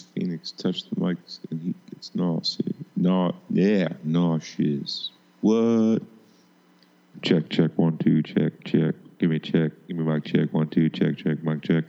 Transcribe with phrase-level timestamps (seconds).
[0.00, 1.18] Phoenix touch the mic
[1.50, 2.60] and he gets nauseous.
[2.96, 5.10] No, yeah, nauseous.
[5.40, 5.98] What?
[7.20, 8.94] Check, check, one, two, check, check.
[9.18, 9.72] Give me check.
[9.86, 10.52] Give me mic check.
[10.52, 11.84] One, two, check, check, mic check.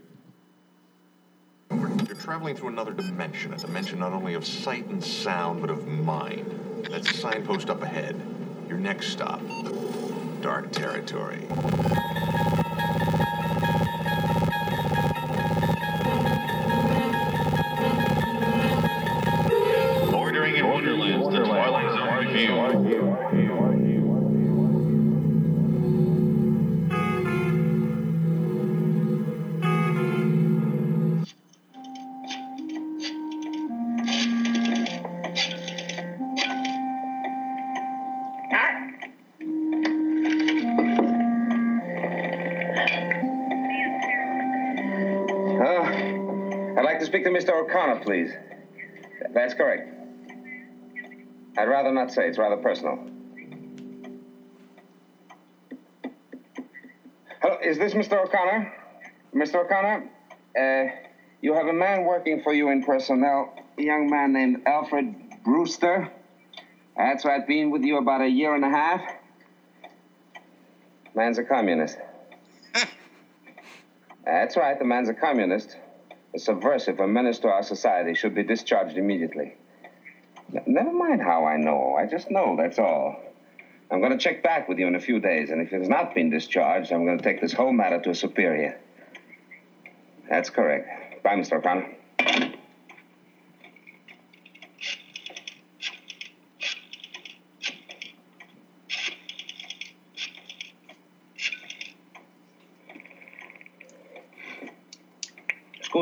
[1.72, 5.88] You're traveling through another dimension, a dimension not only of sight and sound, but of
[5.88, 6.86] mind.
[6.90, 8.20] That's signpost up ahead.
[8.68, 9.42] Your next stop,
[10.42, 11.48] dark territory.
[49.54, 49.88] That's correct.
[51.60, 52.28] I'd rather not say.
[52.28, 52.98] It's rather personal.
[57.40, 58.14] Hello, is this Mr.
[58.14, 58.74] O'Connor?
[59.36, 59.64] Mr.
[59.64, 60.10] O'Connor,
[60.60, 60.92] uh,
[61.44, 66.10] you have a man working for you in personnel, a young man named Alfred Brewster.
[66.98, 69.02] That's right, been with you about a year and a half.
[71.14, 72.00] Man's a communist.
[74.26, 75.78] That's right, the man's a communist.
[76.36, 79.54] Subversive, a menace to our society, should be discharged immediately.
[80.54, 81.96] N- never mind how I know.
[81.96, 83.20] I just know, that's all.
[83.92, 85.88] I'm going to check back with you in a few days, and if he has
[85.88, 88.80] not been discharged, I'm going to take this whole matter to a superior.
[90.28, 91.24] That's correct.
[91.24, 91.58] Bye, Mr.
[91.58, 91.88] O'Connor.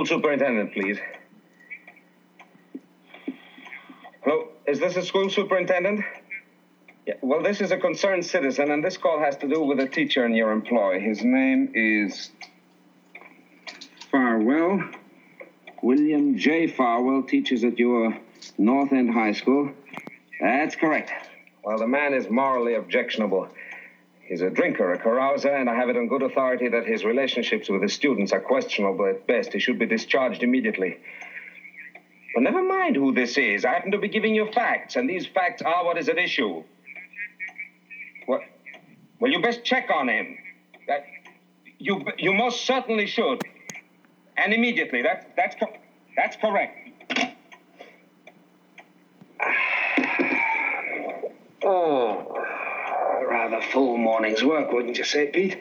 [0.02, 0.98] School superintendent, please.
[4.24, 6.04] Hello, is this a school superintendent?
[7.06, 9.86] Yeah, well, this is a concerned citizen, and this call has to do with a
[9.86, 11.00] teacher in your employ.
[11.00, 12.32] His name is
[14.10, 14.84] Farwell.
[15.84, 16.66] William J.
[16.66, 18.18] Farwell teaches at your
[18.58, 19.70] North End High School.
[20.40, 21.12] That's correct.
[21.64, 23.50] Well, the man is morally objectionable.
[24.32, 27.68] He's a drinker, a carouser, and I have it on good authority that his relationships
[27.68, 29.52] with his students are questionable at best.
[29.52, 31.00] He should be discharged immediately.
[32.34, 33.66] But never mind who this is.
[33.66, 36.64] I happen to be giving you facts, and these facts are what is at issue.
[38.26, 38.40] What?
[39.20, 40.38] Well, you best check on him.
[40.88, 41.04] That
[41.78, 43.42] you you most certainly should,
[44.38, 45.02] and immediately.
[45.02, 45.58] That's that's
[46.16, 46.78] that's correct.
[51.66, 52.32] Oh,
[53.32, 55.58] rather full morning's work, wouldn't you say, Pete?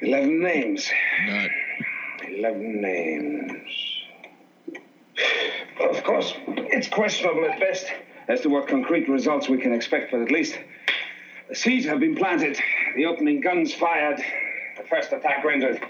[0.00, 0.90] Eleven names.
[1.26, 1.50] Not.
[2.28, 3.62] Eleven names.
[5.78, 7.86] Well, of course, it's questionable at best
[8.28, 10.58] as to what concrete results we can expect, but at least
[11.48, 12.58] the seeds have been planted,
[12.96, 14.22] the opening guns fired,
[14.76, 15.80] the first attack rendered.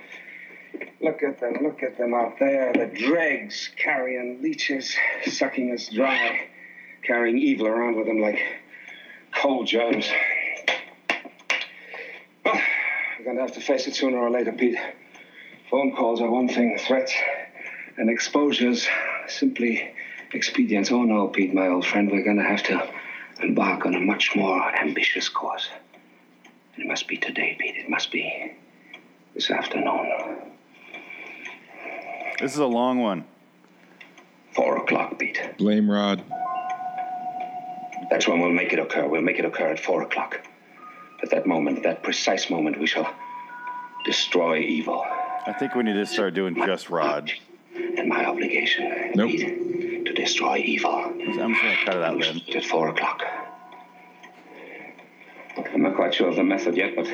[1.00, 6.48] Look at them, look at them out there, the dregs carrying leeches, sucking us dry,
[7.02, 8.40] carrying evil around with them like
[9.34, 10.10] cold germs.
[13.34, 14.76] Going to have to face it sooner or later, Pete.
[15.70, 17.14] Phone calls are one thing, threats
[17.96, 18.88] and exposures
[19.28, 19.94] simply
[20.32, 20.90] expedients.
[20.90, 22.92] Oh no, Pete, my old friend, we're going to have to
[23.40, 25.68] embark on a much more ambitious course.
[26.76, 27.76] It must be today, Pete.
[27.76, 28.52] It must be
[29.34, 30.10] this afternoon.
[32.40, 33.24] This is a long one.
[34.56, 35.40] Four o'clock, Pete.
[35.56, 36.24] Blame Rod.
[38.10, 39.06] That's when we'll make it occur.
[39.06, 40.40] We'll make it occur at four o'clock.
[41.22, 43.12] At that moment, that precise moment, we shall
[44.04, 45.04] destroy evil.
[45.46, 47.30] I think we need to start doing just Rod.
[47.74, 49.30] And my obligation, Nope.
[49.30, 50.94] Pete, to destroy evil.
[50.94, 52.42] I'm just gonna cut it out then.
[52.54, 53.22] At four o'clock.
[55.72, 57.06] I'm not quite sure of the method yet, but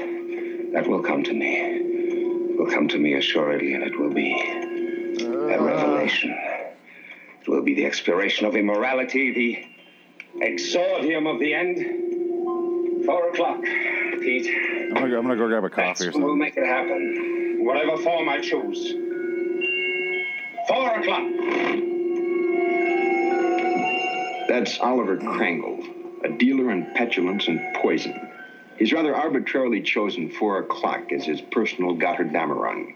[0.72, 1.56] that will come to me.
[1.56, 5.64] It will come to me assuredly, and it will be a ah.
[5.64, 6.36] revelation.
[7.42, 13.04] It will be the expiration of immorality, the exordium of the end.
[13.04, 13.62] Four o'clock,
[14.26, 14.48] Pete.
[14.48, 16.22] I'm gonna go, I'm gonna go grab a coffee That's or something.
[16.24, 17.64] we'll make it happen.
[17.64, 18.92] Whatever form I choose.
[20.66, 21.22] Four o'clock.
[24.48, 25.80] That's Oliver Crangle,
[26.24, 28.28] a dealer in petulance and poison.
[28.76, 32.94] He's rather arbitrarily chosen four o'clock as his personal Gotterdammerung.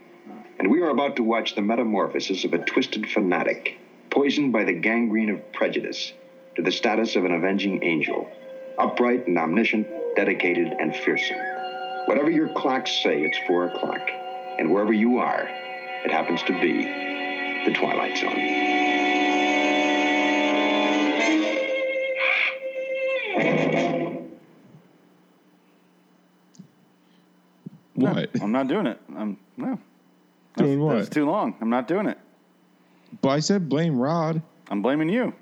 [0.59, 3.79] And we are about to watch the metamorphosis of a twisted fanatic,
[4.11, 6.13] poisoned by the gangrene of prejudice,
[6.57, 8.29] to the status of an avenging angel,
[8.81, 9.87] upright and omniscient,
[10.17, 11.37] dedicated and fearsome.
[12.07, 14.01] Whatever your clocks say, it's four o'clock.
[14.59, 15.47] And wherever you are,
[16.05, 16.83] it happens to be
[17.67, 18.71] the Twilight Zone.
[27.95, 28.31] What?
[28.41, 28.99] I'm not doing it.
[29.15, 29.79] I'm no.
[30.57, 30.95] That's, doing what?
[30.95, 31.55] That's too long.
[31.61, 32.19] I'm not doing it.
[33.21, 34.41] But I said blame Rod.
[34.71, 35.35] I'm blaming you.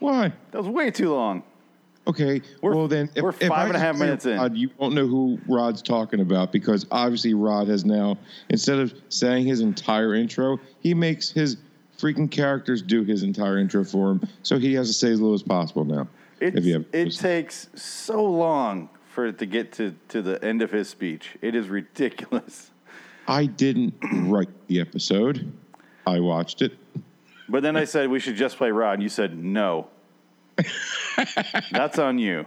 [0.00, 0.32] Why?
[0.50, 1.44] That was way too long.
[2.06, 2.40] Okay.
[2.60, 4.38] We're- well, then, if, we're if five I and a half minutes in.
[4.38, 8.16] Rod, you won't know who Rod's talking about because obviously Rod has now,
[8.48, 11.56] instead of saying his entire intro, he makes his
[11.98, 14.28] freaking characters do his entire intro for him.
[14.42, 16.08] So he has to say as little as possible now.
[16.38, 20.70] If have, it takes so long for it to get to, to the end of
[20.70, 21.36] his speech.
[21.40, 22.70] It is ridiculous.
[23.26, 25.50] I didn't write the episode.
[26.06, 26.72] I watched it.
[27.48, 29.88] But then I said we should just play Rod, and you said no.
[31.72, 32.46] That's on you.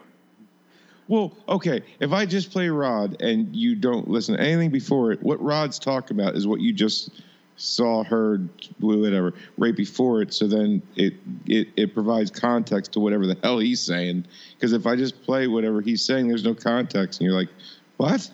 [1.07, 1.81] Well, okay.
[1.99, 5.79] If I just play Rod and you don't listen to anything before it, what Rod's
[5.79, 7.09] talking about is what you just
[7.55, 8.47] saw, heard,
[8.79, 10.33] whatever, right before it.
[10.33, 11.15] So then it
[11.45, 14.25] it, it provides context to whatever the hell he's saying.
[14.53, 17.49] Because if I just play whatever he's saying, there's no context, and you're like,
[17.97, 18.29] what?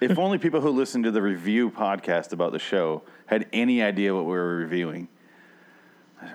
[0.00, 4.14] If only people who listened to the review podcast about the show had any idea
[4.14, 5.08] what we were reviewing.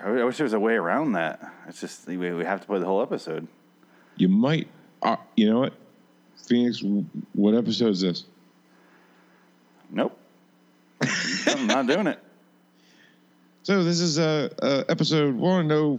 [0.04, 1.40] I I wish there was a way around that.
[1.66, 3.48] It's just we we have to play the whole episode.
[4.16, 4.68] You might.
[5.02, 5.74] Uh, you know what?
[6.46, 6.82] Phoenix,
[7.34, 8.24] what episode is this?
[9.90, 10.18] Nope.
[11.46, 12.18] I'm not doing it.
[13.62, 15.98] So this is uh, uh episode one oh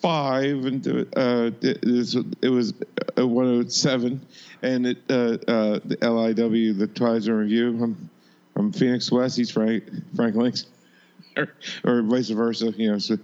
[0.00, 1.78] five, and uh, it,
[2.42, 2.74] it was
[3.18, 4.20] uh, one oh seven,
[4.62, 7.82] and it uh, uh, the LIW, the Twilight Zone review.
[7.82, 8.10] I'm
[8.56, 9.36] I'm Phoenix West.
[9.36, 9.84] He's Frank
[10.16, 10.66] Frank Links,
[11.38, 11.54] or,
[11.84, 12.72] or vice versa.
[12.76, 13.16] You know, so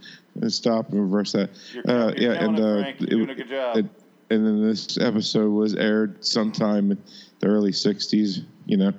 [0.43, 1.51] uh, stop and reverse that.
[1.75, 3.01] You're uh, you're yeah, and it, uh, Frank.
[3.01, 3.77] You're doing a good job.
[3.79, 3.87] it-
[4.31, 7.03] and then this episode was aired sometime in
[7.41, 8.43] the early '60s.
[8.65, 8.93] You know,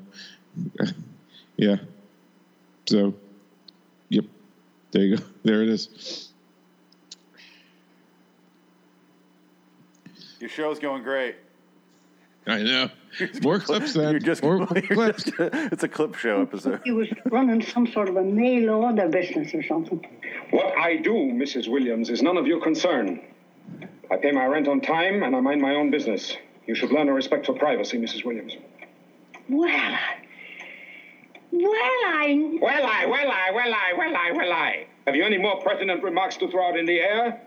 [1.57, 1.77] yeah.
[2.85, 3.15] So,
[4.09, 4.25] yep.
[4.91, 5.23] There you go.
[5.43, 6.29] There it is.
[10.39, 11.35] Your show's going great.
[12.47, 12.89] I know.
[13.41, 14.11] More clips then.
[14.11, 15.23] You're just, More you're clips.
[15.23, 16.81] just- it's a clip show episode.
[16.83, 20.05] He was running some sort of a mail order business or something.
[20.51, 21.67] What I do, Mrs.
[21.69, 23.21] Williams, is none of your concern.
[24.11, 26.35] I pay my rent on time and I mind my own business.
[26.67, 28.25] You should learn a respect for privacy, Mrs.
[28.25, 28.53] Williams.
[29.49, 29.99] Well, I.
[31.51, 32.57] Well, I.
[32.61, 34.87] Well, I, well, I, well, I, well, I, well, I.
[35.07, 37.41] Have you any more pertinent remarks to throw out in the air?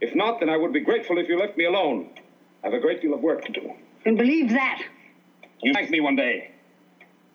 [0.00, 2.10] If not, then I would be grateful if you left me alone.
[2.62, 3.72] I have a great deal of work to do.
[4.04, 4.82] Can believe that.
[5.62, 6.52] You thank me one day.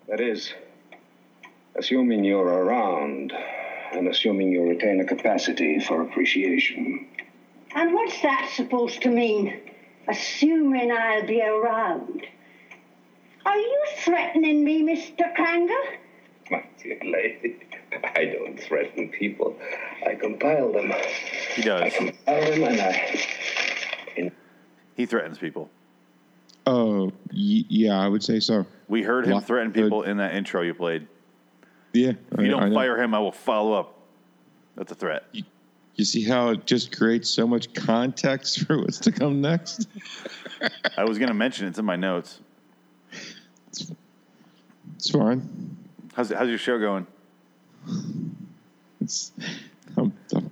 [0.08, 0.54] That is,
[1.76, 3.34] assuming you're around
[3.92, 7.08] and assuming you retain a capacity for appreciation.
[7.76, 9.62] And what's that supposed to mean?
[10.08, 12.26] Assuming I'll be around.
[13.46, 15.36] Are you threatening me, Mr.
[15.36, 15.76] Crangle?
[16.50, 17.58] My dear lady,
[18.16, 19.56] I don't threaten people.
[20.06, 20.92] I compile them.
[21.56, 21.82] He does.
[21.84, 24.32] I compile them and I.
[24.96, 25.70] He threatens people.
[26.68, 28.66] Oh, y- yeah, I would say so.
[28.88, 31.08] We heard him threaten people in that intro you played.
[31.94, 32.14] Yeah.
[32.32, 34.00] If you don't fire him, I will follow up.
[34.76, 35.26] That's a threat.
[35.96, 39.88] You see how it just creates so much context for what's to come next?
[40.98, 41.70] I was going to mention it.
[41.70, 42.40] It's in my notes.
[43.72, 45.78] It's fine.
[46.14, 47.08] How's, how's your show going?
[49.02, 49.32] It's,
[49.98, 50.50] I'm, I'm,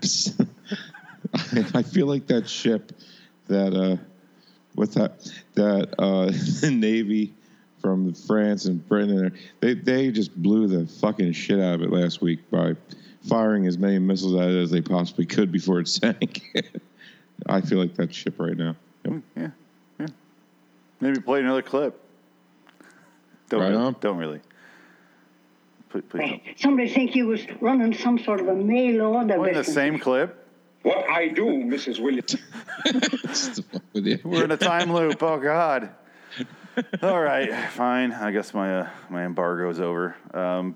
[1.73, 2.93] I feel like that ship
[3.47, 3.97] that uh,
[4.75, 6.31] with that that uh,
[6.69, 7.33] Navy
[7.79, 9.37] from France and Britain.
[9.59, 12.75] They they just blew the fucking shit out of it last week by
[13.27, 16.41] firing as many missiles at it as they possibly could before it sank.
[17.47, 18.75] I feel like that ship right now.
[19.05, 19.13] Yep.
[19.13, 19.49] Mm, Yeah.
[19.99, 20.07] yeah.
[21.01, 21.99] Maybe play another clip.
[23.49, 23.81] Don't Right really.
[23.83, 23.95] on.
[23.99, 24.39] Don't really.
[25.89, 26.59] Please, please don't.
[26.59, 29.99] Somebody think you was running some sort of a mail order We're in the same
[29.99, 30.42] clip.
[30.83, 31.99] What I do, Mrs.
[31.99, 32.35] Williams.
[33.23, 34.19] Just to fuck with you.
[34.23, 35.21] We're in a time loop.
[35.23, 35.89] Oh God.
[37.01, 38.11] All right, fine.
[38.11, 40.15] I guess my uh, my embargo is over.
[40.33, 40.75] Um,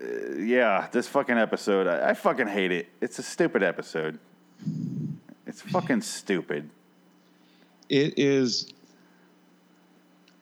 [0.00, 1.86] uh, yeah, this fucking episode.
[1.86, 2.88] I, I fucking hate it.
[3.00, 4.18] It's a stupid episode.
[5.46, 6.70] It's fucking stupid.
[7.88, 8.72] it is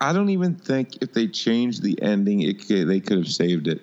[0.00, 3.66] i don't even think if they changed the ending it could, they could have saved
[3.66, 3.82] it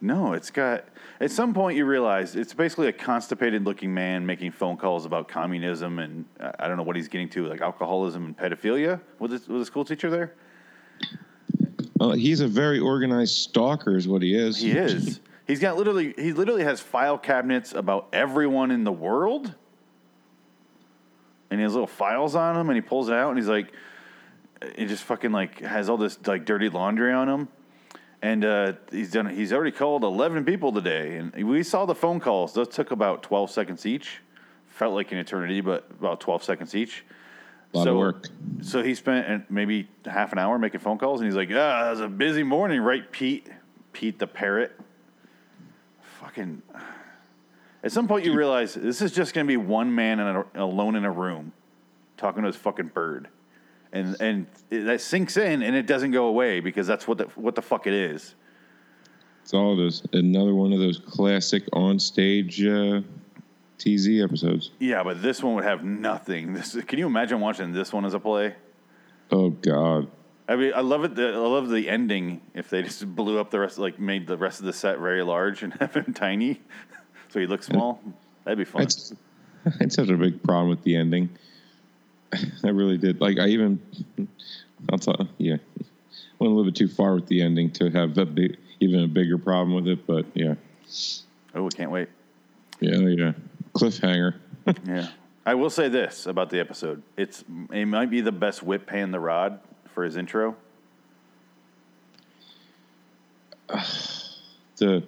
[0.00, 0.84] No, it's got.
[1.20, 5.26] At some point, you realize it's basically a constipated looking man making phone calls about
[5.26, 9.32] communism and uh, I don't know what he's getting to, like alcoholism and pedophilia with
[9.32, 10.34] his, with a school teacher there.
[11.96, 15.20] well, he's a very organized stalker is what he is He is.
[15.48, 16.14] He's got literally.
[16.16, 19.54] He literally has file cabinets about everyone in the world,
[21.50, 23.72] and he has little files on them, and he pulls it out, and he's like,
[24.76, 27.48] he just fucking like has all this like dirty laundry on him.
[28.20, 29.26] And uh, he's done.
[29.26, 32.52] He's already called eleven people today, and we saw the phone calls.
[32.52, 34.20] Those took about twelve seconds each.
[34.68, 37.04] Felt like an eternity, but about twelve seconds each.
[37.74, 38.28] A lot so, of work.
[38.62, 41.86] So he spent uh, maybe half an hour making phone calls, and he's like, "Yeah,
[41.86, 43.48] it was a busy morning, right, Pete?
[43.92, 44.78] Pete the parrot."
[46.20, 46.62] Fucking.
[47.84, 50.44] At some point, you realize this is just going to be one man in a,
[50.56, 51.52] alone in a room,
[52.16, 53.28] talking to his fucking bird,
[53.92, 57.24] and and it, that sinks in, and it doesn't go away because that's what the
[57.34, 58.34] what the fuck it is.
[59.42, 60.02] It's all it is.
[60.12, 63.00] Another one of those classic on stage uh,
[63.78, 64.72] TZ episodes.
[64.78, 66.52] Yeah, but this one would have nothing.
[66.52, 68.54] This can you imagine watching this one as a play?
[69.30, 70.08] Oh God.
[70.48, 71.14] I mean, I love it.
[71.14, 72.40] The, I love the ending.
[72.54, 75.22] If they just blew up the rest, like made the rest of the set very
[75.22, 76.60] large and have him tiny,
[77.28, 78.00] so he looks small.
[78.44, 78.82] That'd be fun.
[78.82, 79.12] It's,
[79.66, 81.28] I such a big problem with the ending.
[82.64, 83.20] I really did.
[83.20, 83.80] Like I even,
[84.90, 85.28] I'll tell.
[85.38, 85.56] Yeah,
[86.38, 89.08] went a little bit too far with the ending to have a big, even a
[89.08, 90.06] bigger problem with it.
[90.06, 90.54] But yeah,
[91.54, 92.08] oh, we can't wait.
[92.80, 93.32] yeah, oh, yeah.
[93.74, 94.34] Cliffhanger.
[94.84, 95.08] Yeah,
[95.46, 97.42] I will say this about the episode: it's
[97.72, 99.60] it might be the best whip pan the rod
[99.94, 100.56] for his intro.
[104.76, 105.02] the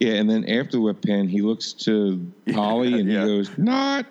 [0.00, 3.20] yeah, and then after the whip pan, he looks to Holly and Yeah.
[3.20, 4.06] he goes, "Not."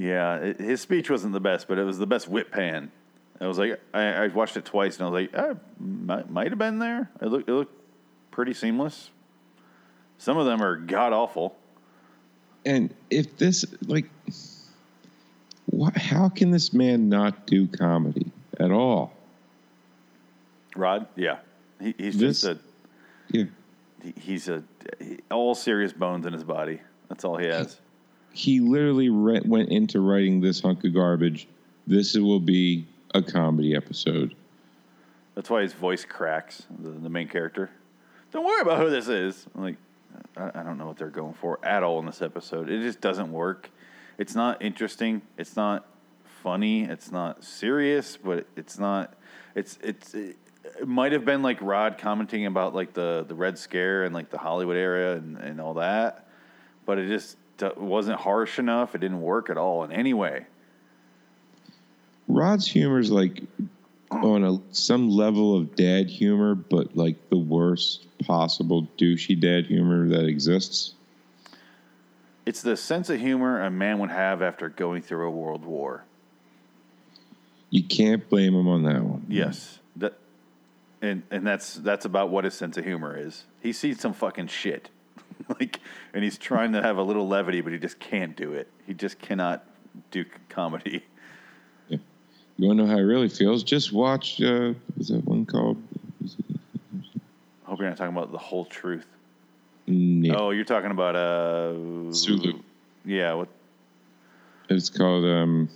[0.00, 2.90] Yeah, it, his speech wasn't the best, but it was the best whip pan.
[3.40, 6.50] I was like, I, I watched it twice, and I was like, ah, might, might
[6.50, 7.10] have been there.
[7.20, 7.74] It looked, it looked
[8.30, 9.10] pretty seamless.
[10.18, 11.56] Some of them are god awful.
[12.64, 14.08] And if this like,
[15.66, 15.96] what?
[15.96, 19.12] How can this man not do comedy at all?
[20.76, 21.38] Rod, yeah,
[21.80, 22.58] he, he's This- just a
[23.36, 23.44] Yeah,
[24.02, 24.62] he- he's a
[24.98, 26.80] he, all serious bones in his body.
[27.08, 27.78] That's all he has.
[28.34, 31.46] He literally re- went into writing this hunk of garbage.
[31.86, 34.34] This will be a comedy episode.
[35.36, 36.64] That's why his voice cracks.
[36.82, 37.70] The, the main character.
[38.32, 39.46] Don't worry about who this is.
[39.54, 39.76] I'm like,
[40.36, 42.68] I, I don't know what they're going for at all in this episode.
[42.68, 43.70] It just doesn't work.
[44.18, 45.22] It's not interesting.
[45.38, 45.86] It's not
[46.42, 46.82] funny.
[46.82, 48.16] It's not serious.
[48.16, 49.14] But it's not.
[49.54, 50.12] It's it's.
[50.12, 50.36] It,
[50.80, 54.30] it might have been like Rod commenting about like the the Red Scare and like
[54.30, 56.26] the Hollywood era and, and all that,
[56.86, 57.36] but it just
[57.76, 58.94] wasn't harsh enough.
[58.94, 60.46] It didn't work at all in any way.
[62.28, 63.42] Rod's humor is like
[64.10, 70.08] on a some level of dad humor, but like the worst possible douchey dad humor
[70.08, 70.94] that exists.
[72.46, 76.04] It's the sense of humor a man would have after going through a world war.
[77.70, 79.26] You can't blame him on that one.
[79.28, 80.18] Yes, that,
[81.02, 83.44] and and that's that's about what his sense of humor is.
[83.60, 84.90] He sees some fucking shit,
[85.60, 85.80] like,
[86.12, 88.68] and he's trying to have a little levity, but he just can't do it.
[88.86, 89.64] He just cannot
[90.10, 91.04] do comedy.
[91.88, 91.98] Yeah.
[92.56, 93.62] You want to know how he really feels?
[93.62, 94.40] Just watch.
[94.40, 95.82] Uh, what's that one called?
[96.22, 99.06] I hope you're not talking about the whole truth.
[99.88, 100.34] Mm, yeah.
[100.36, 102.60] Oh, you're talking about uh, Sulu.
[103.04, 103.48] Yeah, what?
[104.68, 105.24] It's called.
[105.24, 105.68] Um.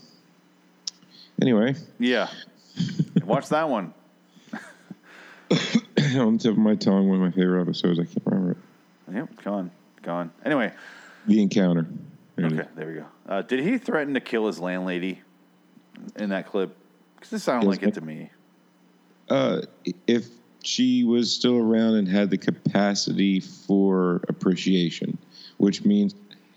[1.40, 2.28] Anyway, Yeah,
[3.22, 3.94] watch that one.
[6.16, 8.00] on the tip of my tongue, one of my favorite episodes.
[8.00, 8.56] I can't remember it.
[9.12, 9.70] Yep, gone,
[10.02, 10.30] gone.
[10.44, 10.72] Anyway,
[11.26, 11.86] The Encounter.
[12.36, 13.06] There okay, there we go.
[13.28, 15.20] Uh, did he threaten to kill his landlady
[16.16, 16.76] in that clip?
[17.16, 18.30] Because it sounded like it to me.
[19.28, 19.62] uh,
[20.06, 20.26] if
[20.62, 25.18] she was still around and had the capacity for appreciation,
[25.56, 26.14] which means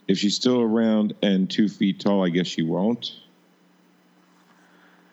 [0.08, 3.14] if she's still around and two feet tall, I guess she won't.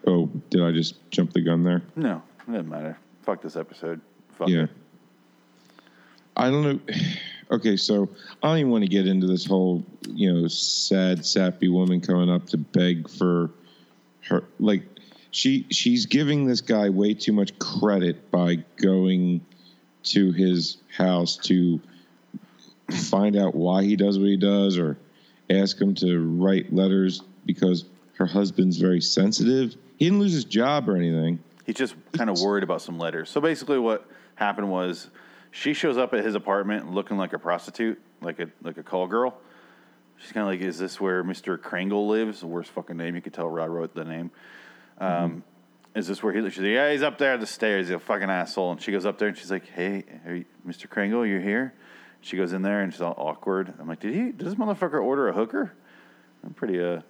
[0.07, 1.83] Oh, did I just jump the gun there?
[1.97, 2.99] No, it doesn't matter.
[3.23, 4.01] Fuck this episode.
[4.37, 4.65] Fuck Yeah.
[4.65, 4.71] it.
[6.37, 6.95] I don't know.
[7.51, 8.09] Okay, so
[8.43, 12.29] I don't even want to get into this whole, you know, sad, sappy woman coming
[12.29, 13.51] up to beg for
[14.29, 14.45] her.
[14.61, 14.83] Like,
[15.31, 19.41] she she's giving this guy way too much credit by going
[20.05, 21.81] to his house to
[22.91, 24.99] find out why he does what he does, or
[25.49, 27.85] ask him to write letters because
[28.17, 29.75] her husband's very sensitive.
[29.97, 31.39] He didn't lose his job or anything.
[31.65, 33.31] He's just kind of worried about some letters.
[33.31, 35.11] So basically, what happened was
[35.51, 39.07] she shows up at his apartment looking like a prostitute, like a like a call
[39.07, 39.39] girl.
[40.19, 43.23] She's kind of like, "Is this where Mister Crangle lives?" The worst fucking name you
[43.23, 43.49] could tell.
[43.49, 44.31] Rod wrote the name.
[44.99, 45.45] Um,
[45.95, 46.55] Is this where he lives?
[46.55, 47.89] She's like, "Yeah, he's up there at the stairs.
[47.89, 50.87] He's a fucking asshole." And she goes up there and she's like, "Hey, you, Mister
[50.87, 51.73] Crangle, you're here."
[52.21, 53.73] She goes in there and she's all awkward.
[53.79, 54.33] I'm like, "Did he?
[54.33, 55.73] Did this motherfucker order a hooker?"
[56.45, 57.01] I'm pretty uh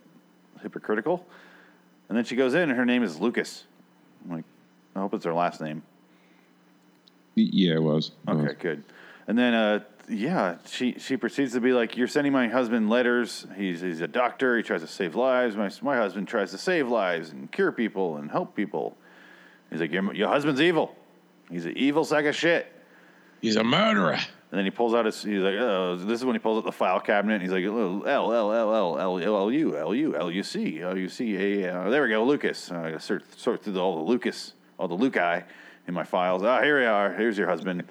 [0.62, 1.26] hypocritical.
[2.08, 3.64] And then she goes in and her name is Lucas.
[4.24, 4.44] I'm like,
[4.96, 5.82] I hope it's her last name.
[7.42, 8.12] Yeah, it was.
[8.26, 8.44] It was.
[8.44, 8.84] Okay, good.
[9.26, 13.46] And then, uh, yeah, she she proceeds to be like, "You're sending my husband letters.
[13.56, 14.56] He's he's a doctor.
[14.56, 15.56] He tries to save lives.
[15.56, 18.96] My my husband tries to save lives and cure people and help people."
[19.70, 20.96] He's like, "Your your husband's evil.
[21.50, 22.72] He's an evil sack of shit."
[23.40, 24.18] He's a murderer.
[24.50, 25.22] And then he pulls out his.
[25.22, 27.34] He's like, oh, this is when he pulls out the file cabinet.
[27.34, 30.30] And he's like, oh, L L L L L L L U L U L
[30.30, 31.70] U C L U C A.
[31.70, 32.70] uh, There we go, Lucas.
[32.72, 35.44] Uh, I gotta sort sort through all the Lucas, all the Luci
[35.88, 36.42] in my files.
[36.44, 37.12] Ah, here we are.
[37.12, 37.82] Here's your husband.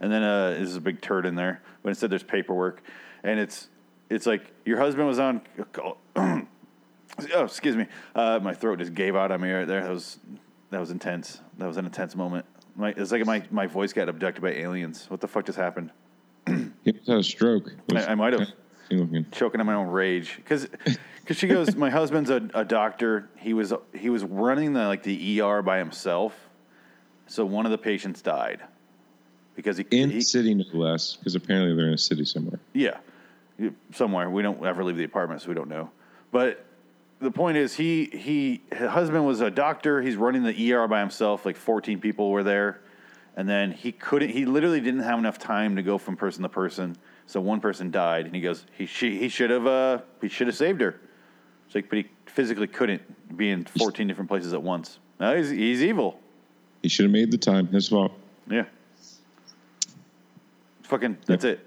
[0.00, 1.62] And then uh, there's a big turd in there.
[1.82, 2.82] But instead, there's paperwork,
[3.22, 3.68] and it's
[4.10, 5.42] it's like your husband was on.
[6.16, 6.46] oh,
[7.44, 7.86] excuse me.
[8.14, 9.82] Uh, my throat just gave out on me right there.
[9.82, 10.18] That was
[10.70, 11.40] that was intense.
[11.58, 12.46] That was an intense moment.
[12.76, 15.06] My, it's like my, my voice got abducted by aliens.
[15.08, 15.92] What the fuck just happened?
[16.46, 17.70] He must have a stroke.
[17.94, 18.48] I, I might have
[19.30, 20.68] choking on my own rage because
[21.30, 23.30] she goes, my husband's a, a doctor.
[23.36, 26.34] He was he was running the like the ER by himself.
[27.26, 28.60] So one of the patients died
[29.56, 32.60] because he, In he city, no less, because apparently they're in a city somewhere.
[32.72, 32.98] Yeah,
[33.92, 34.28] somewhere.
[34.30, 35.90] We don't ever leave the apartment, so we don't know.
[36.30, 36.64] But
[37.20, 40.02] the point is, he he his husband was a doctor.
[40.02, 41.46] He's running the ER by himself.
[41.46, 42.80] Like fourteen people were there,
[43.36, 44.30] and then he couldn't.
[44.30, 46.96] He literally didn't have enough time to go from person to person.
[47.26, 50.46] So one person died, and he goes, he she, he should have uh he should
[50.46, 51.00] have saved her.
[51.66, 54.98] It's like, but he physically couldn't be in fourteen different places at once.
[55.20, 56.20] No, he's he's evil.
[56.84, 57.66] He should have made the time.
[57.68, 58.12] His fault.
[58.46, 58.66] Yeah.
[60.82, 61.16] Fucking.
[61.24, 61.66] That's it.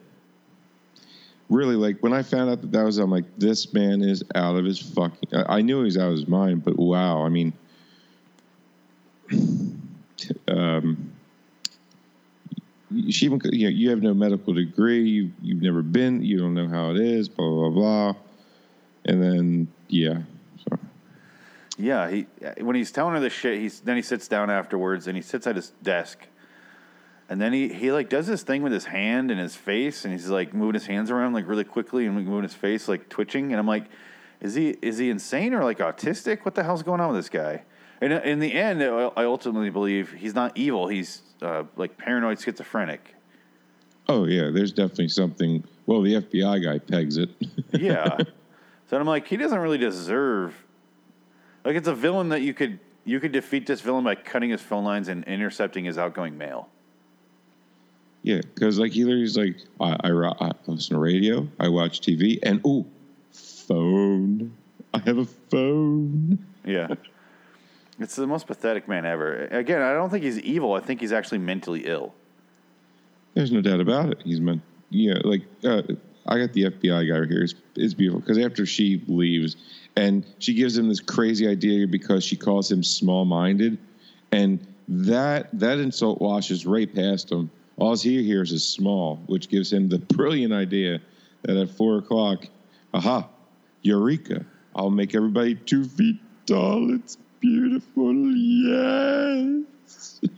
[1.50, 4.58] Really, like when I found out that that was, I'm like, this man is out
[4.58, 5.30] of his fucking.
[5.34, 7.52] I, I knew he was out of his mind, but wow, I mean,
[10.48, 11.12] um,
[13.10, 16.54] she even, you know, you have no medical degree, you you've never been, you don't
[16.54, 18.14] know how it is, blah blah blah,
[19.06, 20.20] and then yeah,
[21.78, 22.28] Yeah, he
[22.60, 25.46] when he's telling her this shit, he's then he sits down afterwards and he sits
[25.46, 26.20] at his desk.
[27.30, 30.14] And then he, he like does this thing with his hand and his face and
[30.14, 33.10] he's like moving his hands around like really quickly and like, moving his face like
[33.10, 33.86] twitching and I'm like
[34.40, 36.46] is he is he insane or like autistic?
[36.46, 37.64] What the hell's going on with this guy?
[38.02, 40.88] And uh, in the end, I I ultimately believe he's not evil.
[40.88, 43.16] He's uh, like paranoid schizophrenic.
[44.08, 45.64] oh yeah, there's definitely something.
[45.86, 47.30] Well, the FBI guy pegs it.
[47.72, 48.18] Yeah.
[48.90, 50.54] so I'm like, he doesn't really deserve.
[51.68, 54.62] Like, it's a villain that you could you could defeat this villain by cutting his
[54.62, 56.70] phone lines and intercepting his outgoing mail.
[58.24, 62.40] Yeah, because like he literally's like, I, I, I listen to radio, I watch TV,
[62.42, 62.86] and ooh,
[63.34, 64.56] phone.
[64.94, 66.40] I have a phone.
[66.64, 66.88] Yeah.
[68.00, 69.48] it's the most pathetic man ever.
[69.48, 70.72] Again, I don't think he's evil.
[70.72, 72.14] I think he's actually mentally ill.
[73.34, 74.22] There's no doubt about it.
[74.24, 75.82] He's meant, yeah, like uh,
[76.28, 77.44] I got the FBI guy right here.
[77.44, 79.56] It's, it's beautiful because after she leaves,
[79.96, 83.78] and she gives him this crazy idea because she calls him small-minded,
[84.32, 87.50] and that that insult washes right past him.
[87.78, 91.00] All he hears is small, which gives him the brilliant idea
[91.44, 92.46] that at four o'clock,
[92.94, 93.28] aha,
[93.82, 94.46] eureka!
[94.76, 96.94] I'll make everybody two feet tall.
[96.94, 98.14] It's beautiful.
[98.36, 99.66] Yes.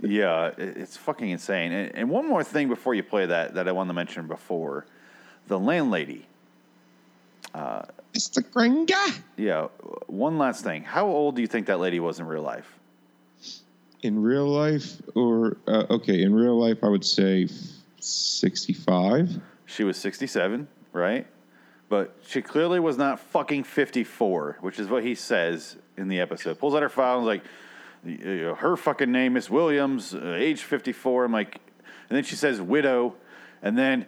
[0.01, 1.71] Yeah, it's fucking insane.
[1.71, 4.85] And, and one more thing before you play that that I wanted to mention before,
[5.49, 6.25] the landlady.
[8.13, 9.21] It's the gringa.
[9.37, 9.67] Yeah,
[10.07, 10.83] one last thing.
[10.83, 12.79] How old do you think that lady was in real life?
[14.01, 17.47] In real life, or uh, okay, in real life, I would say
[17.99, 19.41] sixty-five.
[19.65, 21.27] She was 67, right?
[21.89, 26.57] But she clearly was not fucking 54, which is what he says in the episode.
[26.57, 27.41] Pulls out her file and is
[28.03, 31.25] like, her fucking name is Williams, uh, age 54.
[31.25, 31.59] I'm like,
[32.09, 33.15] and then she says widow,
[33.61, 34.07] and then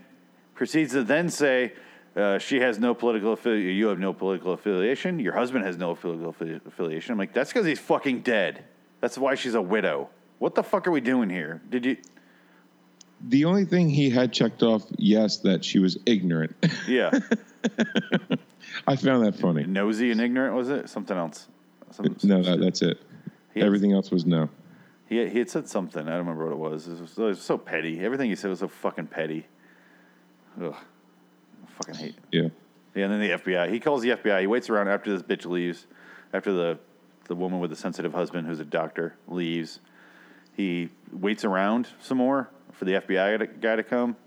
[0.61, 1.73] proceeds to then say,
[2.15, 3.75] uh, she has no political affiliation.
[3.75, 5.17] You have no political affiliation.
[5.17, 7.13] Your husband has no political affi- affiliation.
[7.13, 8.63] I'm like, that's because he's fucking dead.
[8.99, 10.09] That's why she's a widow.
[10.37, 11.63] What the fuck are we doing here?
[11.71, 11.97] Did you?
[13.27, 16.55] The only thing he had checked off, yes, that she was ignorant.
[16.87, 17.09] Yeah,
[18.87, 19.63] I found that funny.
[19.63, 20.89] nosy and ignorant was it?
[20.91, 21.47] Something else?
[21.89, 22.99] Some, No, that, that's it.
[23.55, 24.47] Had- Everything else was no.
[25.09, 26.03] He, he had said something.
[26.03, 26.87] I don't remember what it was.
[26.87, 27.99] It was, it was so petty.
[27.99, 29.47] Everything he said was so fucking petty.
[30.61, 30.75] Ugh.
[30.75, 32.15] I fucking hate.
[32.31, 32.49] Yeah.
[32.95, 33.71] Yeah, and then the FBI.
[33.71, 34.41] He calls the FBI.
[34.41, 35.87] He waits around after this bitch leaves,
[36.33, 36.77] after the
[37.27, 39.79] the woman with the sensitive husband who's a doctor leaves.
[40.57, 44.17] He waits around some more for the FBI to- guy to come.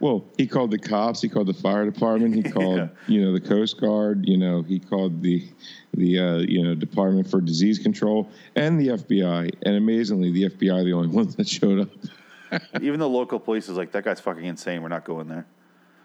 [0.00, 1.22] Well, he called the cops.
[1.22, 2.34] He called the fire department.
[2.34, 2.88] He called, Yeah.
[3.06, 4.26] you know, the Coast Guard.
[4.28, 5.46] You know, he called the,
[5.92, 9.54] the, uh, you know, Department for Disease Control and the FBI.
[9.64, 11.88] And amazingly, the FBI are the only ones that showed up.
[12.80, 14.82] Even the local police is like, that guy's fucking insane.
[14.82, 15.46] We're not going there.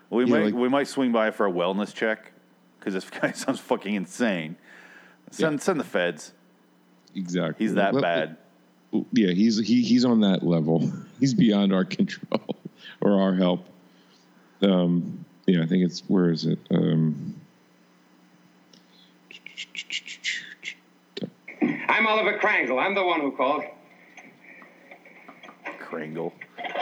[0.09, 2.31] We Yeah, might like- we might swing by for a wellness check
[2.79, 4.55] because this guy sounds fucking insane.
[5.31, 5.59] Send Yeah.
[5.59, 6.33] send the feds.
[7.15, 7.65] Exactly.
[7.65, 8.37] He's that Well, bad.
[9.13, 10.91] Yeah, he's he he's on that level.
[11.19, 12.55] He's beyond our control
[13.01, 13.65] or our help.
[14.63, 16.57] Um, yeah, I think it's where is it?
[16.71, 17.35] Um,
[21.87, 22.79] I'm Oliver Crangle.
[22.79, 23.63] I'm the one who called.
[25.89, 26.33] Kringle.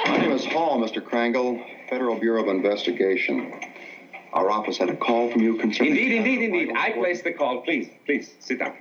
[0.06, 1.04] Well, he was is Hall, Mr.
[1.04, 3.54] Crangle, Federal Bureau of Investigation.
[4.34, 5.94] Our office had a call from you concerning.
[5.94, 6.74] Indeed, indeed, indeed.
[6.76, 7.62] I placed the call.
[7.62, 8.76] Please, please, sit down.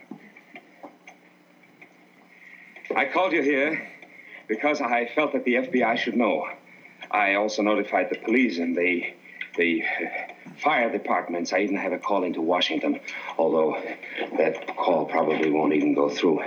[2.94, 3.88] I called you here
[4.48, 6.48] because I felt that the FBI should know.
[7.10, 9.14] I also notified the police and the
[9.56, 11.52] the uh, fire departments.
[11.52, 13.00] I even have a call into Washington,
[13.38, 13.80] although
[14.38, 16.42] that call probably won't even go through.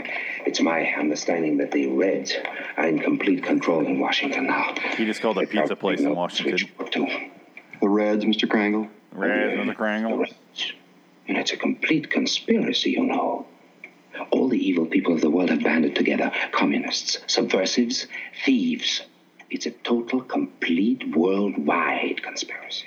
[0.45, 2.33] It's my understanding that the Reds
[2.77, 4.73] are in complete control in Washington now.
[4.97, 6.57] He just called a They pizza place in know Washington.
[6.57, 7.07] switchboard, too.
[7.81, 8.49] The Reds, Mr.
[8.49, 8.89] Crangle?
[9.11, 9.65] Reds, Mr.
[9.65, 10.17] the The Crangle.
[10.17, 10.73] Reds.
[11.27, 13.45] And it's a complete conspiracy, you know.
[14.31, 18.07] All the evil people of the world have banded together communists, subversives,
[18.43, 19.03] thieves.
[19.49, 22.85] It's a total, complete, worldwide conspiracy.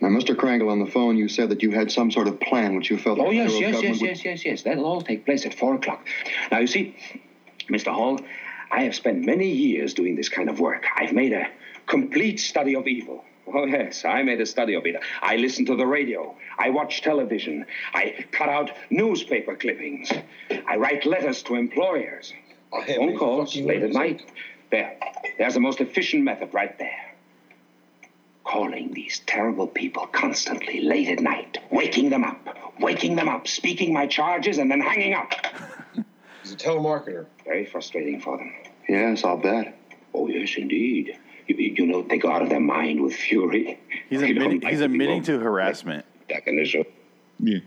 [0.00, 0.36] Now, Mr.
[0.36, 2.98] Crangle, on the phone, you said that you had some sort of plan which you
[2.98, 4.62] felt oh, the Oh, yes, yes, yes, would- yes, yes, yes.
[4.62, 6.06] That'll all take place at four o'clock.
[6.50, 6.96] Now, you see,
[7.68, 7.92] Mr.
[7.92, 8.20] Hall,
[8.70, 10.84] I have spent many years doing this kind of work.
[10.96, 11.46] I've made a
[11.86, 13.24] complete study of evil.
[13.46, 14.96] Oh, yes, I made a study of it.
[15.22, 16.34] I listen to the radio.
[16.58, 17.66] I watch television.
[17.92, 20.10] I cut out newspaper clippings.
[20.66, 22.32] I write letters to employers.
[22.86, 24.24] Phone calls late at night.
[24.70, 24.98] There.
[25.38, 27.03] There's the most efficient method right there.
[28.54, 33.92] Calling these terrible people constantly late at night, waking them up, waking them up, speaking
[33.92, 35.32] my charges, and then hanging up.
[36.44, 37.26] He's a telemarketer.
[37.44, 38.52] Very frustrating for them.
[38.88, 39.76] Yes, I'll bet.
[40.14, 41.18] Oh, yes, indeed.
[41.48, 43.80] You, you know, they go out of their mind with fury.
[44.08, 45.24] He's They don't admitting, like he's to be admitting woke.
[45.26, 46.06] to harassment.
[47.40, 47.58] Yeah,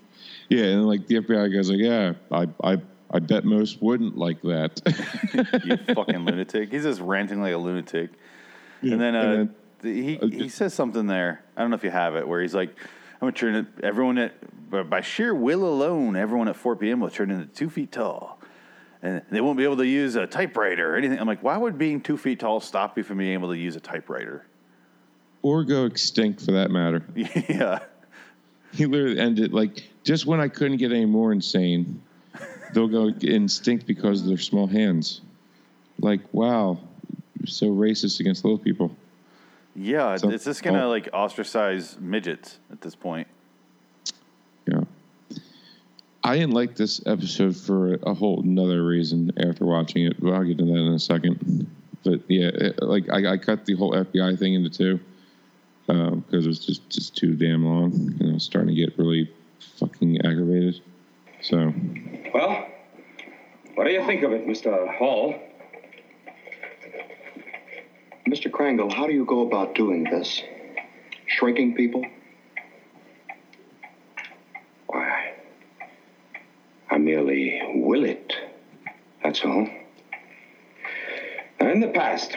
[0.47, 2.77] yeah, and like the FBI guy's like, yeah, I, I,
[3.11, 4.79] I bet most wouldn't like that.
[5.65, 6.71] you fucking lunatic.
[6.71, 8.11] He's just ranting like a lunatic.
[8.81, 11.43] and then, uh, and then- th- he, he says something there.
[11.55, 13.65] I don't know if you have it, where he's like, I'm going to turn it,
[13.83, 16.99] everyone at, by- by sheer will alone, everyone at 4 p.m.
[16.99, 18.39] will turn into two feet tall.
[19.01, 21.19] And they won't be able to use a typewriter or anything.
[21.19, 23.75] I'm like, why would being two feet tall stop you from being able to use
[23.75, 24.45] a typewriter?
[25.47, 27.03] or go extinct for that matter.
[27.15, 27.79] yeah.
[28.73, 32.01] He literally ended like just when I couldn't get any more insane,
[32.73, 35.21] they'll go instinct because of their small hands.
[35.99, 36.79] Like, wow,
[37.45, 38.91] so racist against little people.
[39.77, 40.17] Yeah.
[40.17, 40.89] So- it's just going to oh.
[40.89, 43.27] like ostracize midgets at this point.
[44.65, 44.81] Yeah.
[46.23, 50.43] I didn't like this episode for a whole another reason after watching it, but I'll
[50.43, 51.69] get to that in a second.
[52.03, 54.99] But yeah, it, like I, I cut the whole FBI thing into two
[55.87, 58.97] um, because it was just just too damn long, and I was starting to get
[58.97, 59.31] really
[59.77, 60.81] fucking aggravated.
[61.41, 61.73] So
[62.33, 62.67] Well,
[63.75, 64.97] what do you think of it, Mr.
[64.97, 65.33] Hall?
[68.27, 68.51] Mr.
[68.51, 70.43] Crangle, how do you go about doing this?
[71.27, 72.05] Shrinking people?
[74.87, 75.33] Why,
[76.89, 78.33] I merely will it.
[79.23, 79.69] That's all.
[81.61, 82.35] In the past,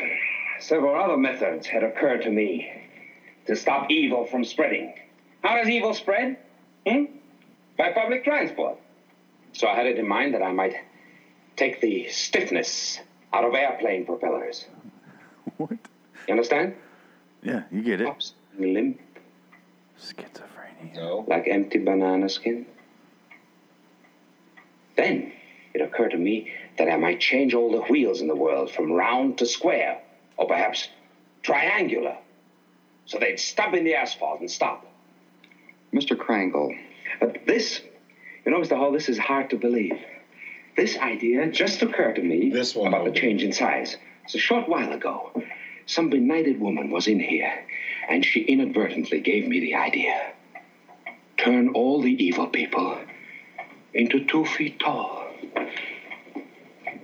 [0.61, 2.71] several other methods had occurred to me
[3.47, 4.95] to stop evil from spreading.
[5.43, 6.37] How does evil spread?
[6.87, 7.07] Hmm?
[7.77, 8.79] By public transport.
[9.55, 10.77] So I had it in mind that I might
[11.57, 13.01] take the stiffness
[13.33, 14.67] out of airplane propellers.
[15.61, 15.73] What?
[16.27, 16.75] You understand?
[17.43, 18.07] Yeah, you get it.
[18.07, 18.99] Pops limp
[20.01, 20.95] Schizophrenia.
[20.95, 21.27] No.
[21.29, 22.65] like empty banana skin.
[24.97, 25.33] Then
[25.75, 28.91] it occurred to me that I might change all the wheels in the world from
[28.93, 30.01] round to square,
[30.39, 30.89] or perhaps
[31.43, 32.17] triangular,
[33.05, 34.87] so they'd stub in the asphalt and stop.
[35.93, 36.17] Mr.
[36.17, 36.75] Crangle,
[37.21, 37.83] But this,
[38.47, 38.79] you know, Mr.
[38.79, 39.99] Hall, this is hard to believe.
[40.77, 43.99] This idea just occurred to me This one, about the change in size.
[44.35, 45.33] A short while ago.
[45.87, 47.53] Some benighted woman was in here,
[48.09, 50.33] and she inadvertently gave me the idea.
[51.37, 52.97] Turn all the evil people
[53.93, 55.27] into two feet tall.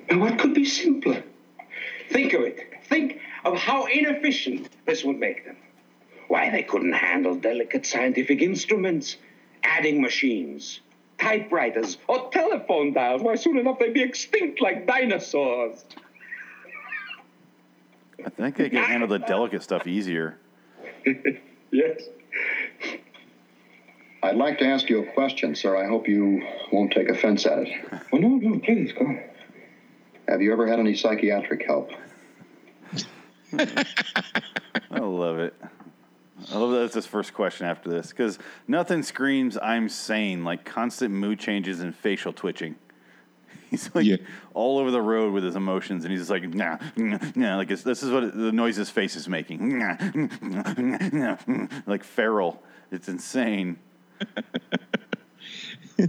[0.09, 1.25] Now, what could be simpler?
[2.11, 2.61] Think of it.
[2.85, 5.57] Think of how inefficient this would make them.
[6.29, 9.17] Why, they couldn't handle delicate scientific instruments,
[9.65, 10.81] adding machines,
[11.19, 13.23] typewriters, or telephone dials.
[13.23, 15.85] Why, soon enough they'd be extinct like dinosaurs.
[18.25, 20.39] I think they can handle the delicate stuff easier.
[21.73, 22.01] Yes.
[24.23, 25.77] I'd like to ask you a question, sir.
[25.77, 27.69] I hope you won't take offense at it.
[28.13, 29.21] Oh, no, no, please, go on.
[30.29, 31.91] Have you ever had any psychiatric help?
[33.53, 35.55] I love it.
[36.53, 40.65] I love that that's his first question after this because nothing screams "I'm sane" like
[40.65, 42.77] constant mood changes and facial twitching.
[43.71, 44.17] He's like Yeah.
[44.55, 47.71] all over the road with his emotions, and he's just like, nah, nah, nah, like
[47.71, 49.97] it's, this is what the noise his face is making, Nah,
[50.41, 52.63] nah, nah, nah, like feral.
[52.93, 53.77] It's insane.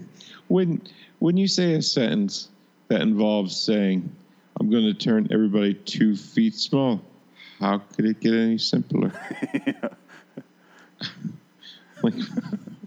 [0.48, 0.82] when
[1.20, 2.50] when you say a sentence
[2.90, 4.16] that involves saying,
[4.60, 7.02] "I'm going to turn everybody two feet small,"
[7.60, 9.12] How could it get any simpler?
[12.04, 12.14] like,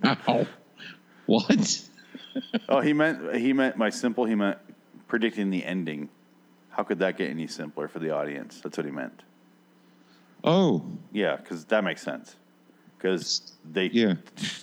[0.05, 0.47] ow.
[1.27, 1.80] What?
[2.71, 4.25] Oh, he meant he meant by simple.
[4.25, 4.59] He meant
[5.09, 6.09] predicting the ending.
[6.71, 8.61] How could that get any simpler for the audience?
[8.63, 9.23] That's what he meant.
[10.45, 12.37] Oh, Yeah, because that makes sense.
[12.97, 14.15] Because they Yeah.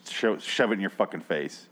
[0.10, 1.68] sho- shove it in your fucking face.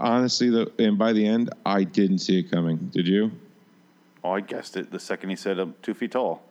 [0.00, 2.76] honestly, though, and by the end, I didn't see it coming.
[2.92, 3.32] Did you?
[4.22, 6.42] Oh, I guessed it the second he said I'm two feet tall.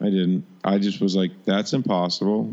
[0.00, 0.44] I didn't.
[0.64, 2.50] I just was like, that's impossible.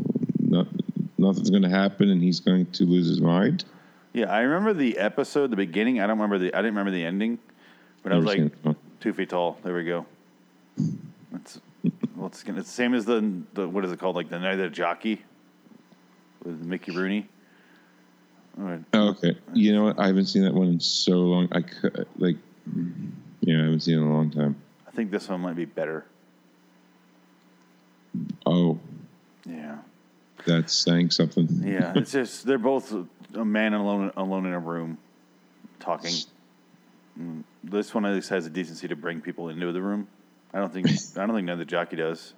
[1.22, 3.64] No, nothing's going to happen, and he's going to lose his mind.
[4.12, 6.00] Yeah, I remember the episode, the beginning.
[6.00, 6.52] I don't remember the.
[6.52, 7.38] I didn't remember the ending,
[8.02, 8.52] but I was like,
[9.00, 9.56] two feet tall.
[9.62, 10.04] There we go.
[11.34, 11.60] It's
[12.16, 14.16] well, it's, gonna- it's the same as the the what is it called?
[14.16, 15.22] Like the night of the jockey
[16.44, 17.28] with Mickey Rooney.
[18.58, 18.80] All right.
[18.92, 19.38] Oh, okay.
[19.54, 19.98] You know what?
[20.00, 21.48] I haven't seen that one in so long.
[21.52, 22.36] I could, like,
[23.40, 24.56] yeah, I haven't seen it in a long time.
[24.86, 26.04] I think this one might be better.
[28.44, 28.78] Oh,
[29.46, 29.78] Yeah.
[30.46, 31.48] That's saying something.
[31.64, 32.94] Yeah, it's just they're both
[33.34, 34.98] a man alone alone in a room
[35.80, 36.14] talking.
[37.20, 40.08] Mm, This one at least has a decency to bring people into the room.
[40.54, 42.34] I don't think I don't think none of the jockey does.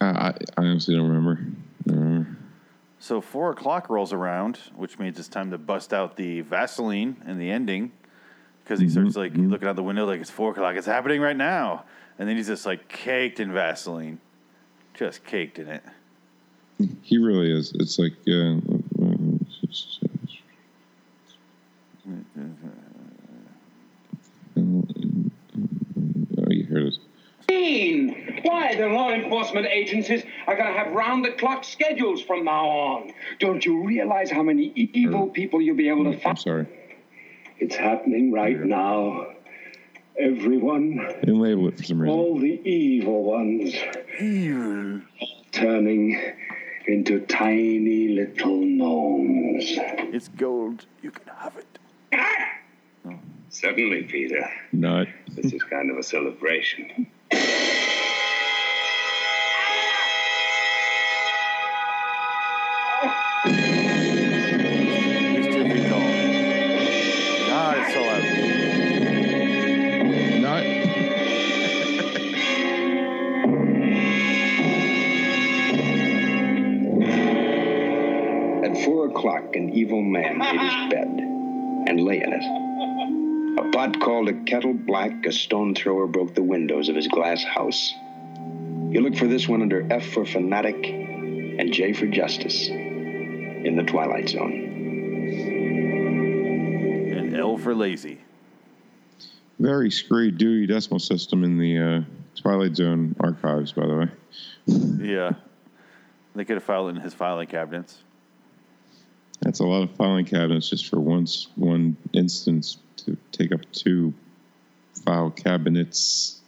[0.00, 1.40] I, I, I honestly don't remember.
[1.86, 2.36] Don't remember.
[2.98, 7.40] So four o'clock rolls around, which means it's time to bust out the Vaseline and
[7.40, 7.92] the ending,
[8.62, 10.76] because he starts like looking out the window like it's four o'clock.
[10.76, 11.84] It's happening right now,
[12.18, 14.20] and then he's just like caked in Vaseline,
[14.94, 15.82] just caked in it.
[17.02, 17.72] He really is.
[17.74, 18.60] It's like, uh, oh,
[26.48, 26.98] you heard it.
[27.48, 28.40] mean?
[28.42, 32.66] Why, the law enforcement agencies are going to have round the clock schedules from now
[32.66, 33.12] on.
[33.38, 36.26] Don't you realize how many evil people you'll be able to find?
[36.26, 36.66] I'm sorry.
[37.58, 39.26] It's happening right now.
[40.20, 42.18] Everyone, I didn't label it for some reason.
[42.18, 43.74] all the evil ones,
[44.20, 45.00] Evil.
[45.50, 46.20] turning
[46.86, 49.64] into tiny little gnomes.
[50.12, 50.84] It's gold.
[51.02, 51.78] You can have it.
[52.12, 53.16] Ah!
[53.48, 54.46] Certainly, Peter.
[54.72, 55.08] Nut.
[55.28, 57.06] This is kind of a celebration.
[79.20, 83.60] O'clock, an evil man made his bed and lay in it.
[83.60, 87.42] A pot called a kettle black, a stone thrower broke the windows of his glass
[87.42, 87.92] house.
[88.90, 93.82] You look for this one under F for fanatic and J for justice in the
[93.82, 94.52] Twilight Zone.
[97.12, 98.20] And L for lazy.
[99.58, 102.00] Very screwy Dewey Decimal System in the uh,
[102.40, 104.08] Twilight Zone archives, by the way.
[104.66, 105.32] Yeah.
[106.34, 107.98] They could have filed it in his filing cabinets.
[109.40, 114.12] That's a lot of filing cabinets just for once one instance to take up two
[115.04, 116.40] file cabinets.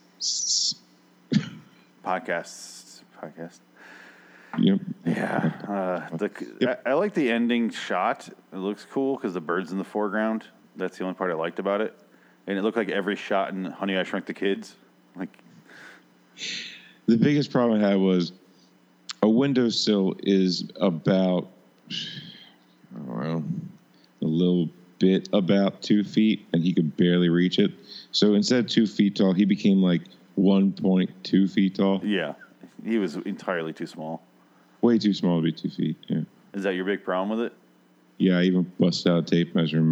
[2.05, 3.01] Podcasts.
[3.21, 3.61] Podcast.
[4.59, 4.81] Yep.
[5.07, 5.53] Yeah.
[6.11, 6.83] Uh, the, Yep.
[6.85, 8.29] I, I like the ending shot.
[8.29, 10.45] It looks cool because the bird's in the foreground.
[10.77, 11.99] That's the only part I liked about it.
[12.47, 14.75] And it looked like every shot in Honey, I Shrunk the Kids.
[15.17, 15.31] Like,
[17.07, 18.33] The biggest problem I had was
[19.23, 21.49] a windowsill is about,
[23.07, 23.45] know,
[24.21, 27.73] a little bit about two feet, and he could barely reach it.
[28.13, 30.03] So instead of two feet tall, he became like
[30.39, 32.01] 1.2 feet tall.
[32.05, 32.35] yeah.
[32.85, 34.23] He was entirely too small.
[34.81, 35.97] Way too small to be two feet.
[36.09, 36.23] Yeah.
[36.53, 37.53] Is that your big problem with it?
[38.19, 39.89] Yeah, I even busted out a tape measure and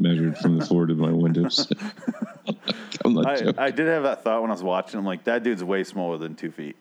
[0.00, 1.70] measured, from the floor to my windows.
[3.04, 3.58] I'm not I, joking.
[3.58, 4.98] I did have that thought when I was watching.
[4.98, 6.76] I'm like, that dude's way smaller than two feet.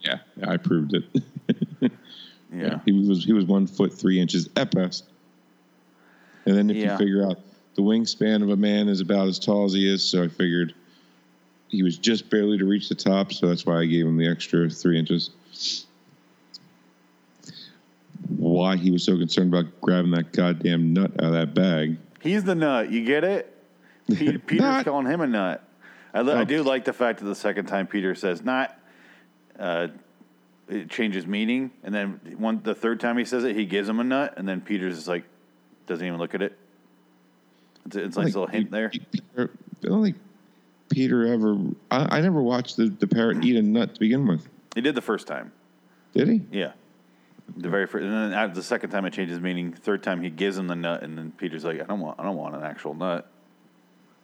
[0.00, 1.04] yeah, I proved it.
[2.56, 2.78] Yeah.
[2.84, 5.04] he was he was one foot three inches at best.
[6.46, 6.92] And then if Yeah.
[6.92, 7.38] you figure out
[7.74, 10.74] the wingspan of a man is about as tall as he is, so I figured
[11.68, 14.28] he was just barely to reach the top, so that's why I gave him the
[14.28, 15.30] extra three inches.
[18.38, 21.98] Why he was so concerned about grabbing that goddamn nut out of that bag?
[22.20, 22.90] He's the nut.
[22.90, 23.52] You get it?
[24.12, 25.62] Pe- Peter's calling him a nut.
[26.14, 26.44] I, li- I Oh.
[26.44, 28.76] do like the fact that the second time Peter says not,
[29.58, 29.88] uh,
[30.68, 34.00] it changes meaning, and then one the third time he says it, he gives him
[34.00, 35.24] a nut, and then Peter's just like
[35.86, 36.58] doesn't even look at it.
[37.86, 38.88] It's a, it's a nice little hint there.
[38.90, 39.50] Peter,
[39.84, 40.16] I don't think
[40.90, 41.56] Peter ever.
[41.90, 44.48] I, I never watched the, the parrot eat a nut to begin with.
[44.74, 45.52] He did the first time.
[46.14, 46.42] Did he?
[46.50, 46.72] Yeah.
[47.56, 49.72] The very first, and then the second time it changes meaning.
[49.72, 52.24] Third time he gives him the nut, and then Peter's like, "I don't want, I
[52.24, 53.30] don't want an actual nut."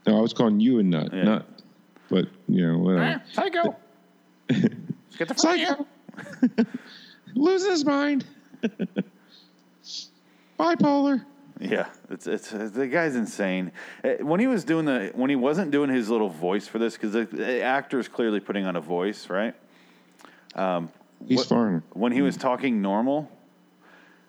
[0.07, 1.23] No, I was calling you a nut, Yeah.
[1.23, 1.47] not
[2.11, 3.23] But you know, whatever.
[3.31, 3.77] Psycho.
[4.49, 5.87] Get the fuck Psycho.
[7.35, 8.25] Losing his mind.
[10.59, 11.25] Bipolar.
[11.61, 13.71] Yeah, it's, it's the guy's insane.
[14.03, 16.95] Uh, When he was doing the when he wasn't doing his little voice for this
[16.95, 19.55] because the, the actor is clearly putting on a voice, right?
[21.27, 21.83] He's What- foreigner.
[21.93, 23.31] When he was talking normal,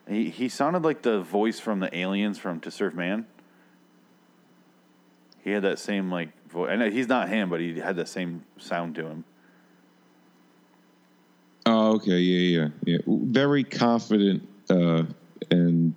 [0.08, 3.26] he he sounded like the voice from the aliens from To Serve Man.
[5.44, 6.70] He had that same like voice.
[6.70, 9.24] I know he's not him, but he had that same sound to him.
[11.66, 12.20] Oh, okay.
[12.20, 12.98] Yeah, yeah, yeah.
[13.08, 15.04] Very confident, uh,
[15.50, 15.96] and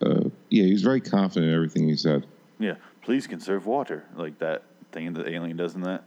[0.00, 2.26] uh, yeah, he was very confident in everything he said.
[2.58, 6.04] Yeah, please conserve water, like that thing that the alien does in that.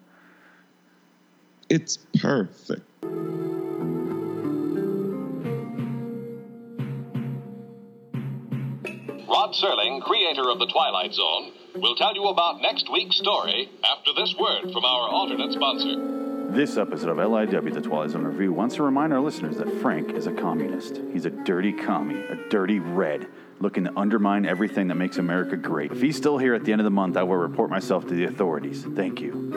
[1.69, 2.81] It's perfect.
[9.27, 14.11] Rod Serling, creator of The Twilight Zone, will tell you about next week's story after
[14.15, 16.20] this word from our alternate sponsor.
[16.51, 20.11] This episode of LIW, the Twilight Zone Review, wants to remind our listeners that Frank
[20.11, 20.99] is a communist.
[21.13, 23.27] He's a dirty commie, a dirty red,
[23.61, 25.93] looking to undermine everything that makes America great.
[25.93, 28.13] If he's still here at the end of the month, I will report myself to
[28.13, 28.83] the authorities.
[28.83, 29.53] Thank you.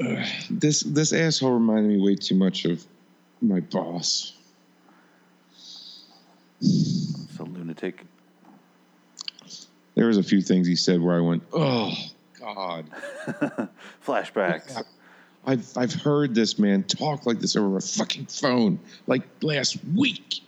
[0.00, 2.84] Uh, this this asshole reminded me way too much of
[3.42, 4.34] my boss.
[6.60, 8.04] It's a lunatic.
[10.00, 11.92] There was a few things he said where I went, "Oh
[12.40, 12.86] God."
[14.06, 14.82] Flashbacks.
[15.44, 20.40] I've I've heard this man talk like this over a fucking phone like last week.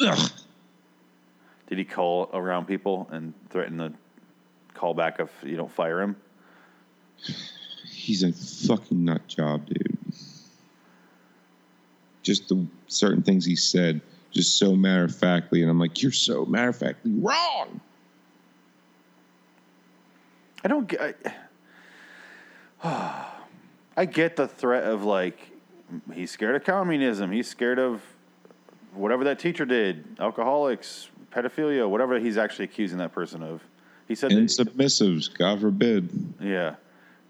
[0.00, 0.32] Ugh.
[1.66, 3.92] Did he call around people and threaten to
[4.72, 6.16] call back if you don't fire him?
[7.86, 9.98] He's a fucking nut job, dude.
[12.22, 16.12] Just the certain things he said, just so matter of factly, and I'm like, you're
[16.12, 17.82] so matter of factly wrong.
[20.64, 21.16] I don't get.
[22.82, 23.26] I,
[23.96, 25.50] I get the threat of like
[26.14, 27.32] he's scared of communism.
[27.32, 28.02] He's scared of
[28.94, 33.62] whatever that teacher did, alcoholics, pedophilia, whatever he's actually accusing that person of.
[34.08, 36.10] He said, And that, submissives, God forbid.
[36.40, 36.76] yeah,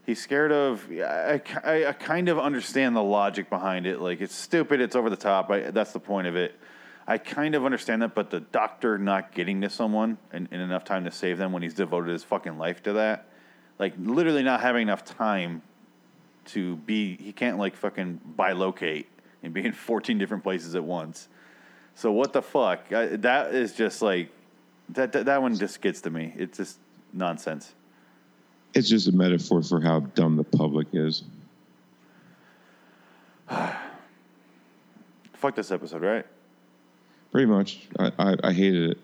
[0.06, 0.86] he's scared of.
[0.90, 4.00] I, I, I kind of understand the logic behind it.
[4.00, 4.80] Like it's stupid.
[4.80, 5.50] It's over the top.
[5.50, 6.58] I, that's the point of it.
[7.06, 10.84] I kind of understand that, but the doctor not getting to someone in, in enough
[10.84, 13.26] time to save them when he's devoted his fucking life to that,
[13.78, 15.62] like literally not having enough time
[16.46, 19.06] to be, he can't like fucking bilocate
[19.42, 21.28] and be in 14 different places at once.
[21.94, 22.92] So what the fuck?
[22.92, 24.30] I, that is just like,
[24.90, 26.32] that, that that one just gets to me.
[26.36, 26.78] It's just
[27.12, 27.72] nonsense.
[28.74, 31.24] It's just a metaphor for how dumb the public is.
[35.34, 36.26] Fuck this episode, right?
[37.32, 37.86] Pretty much.
[37.98, 38.98] I, I, I hated it.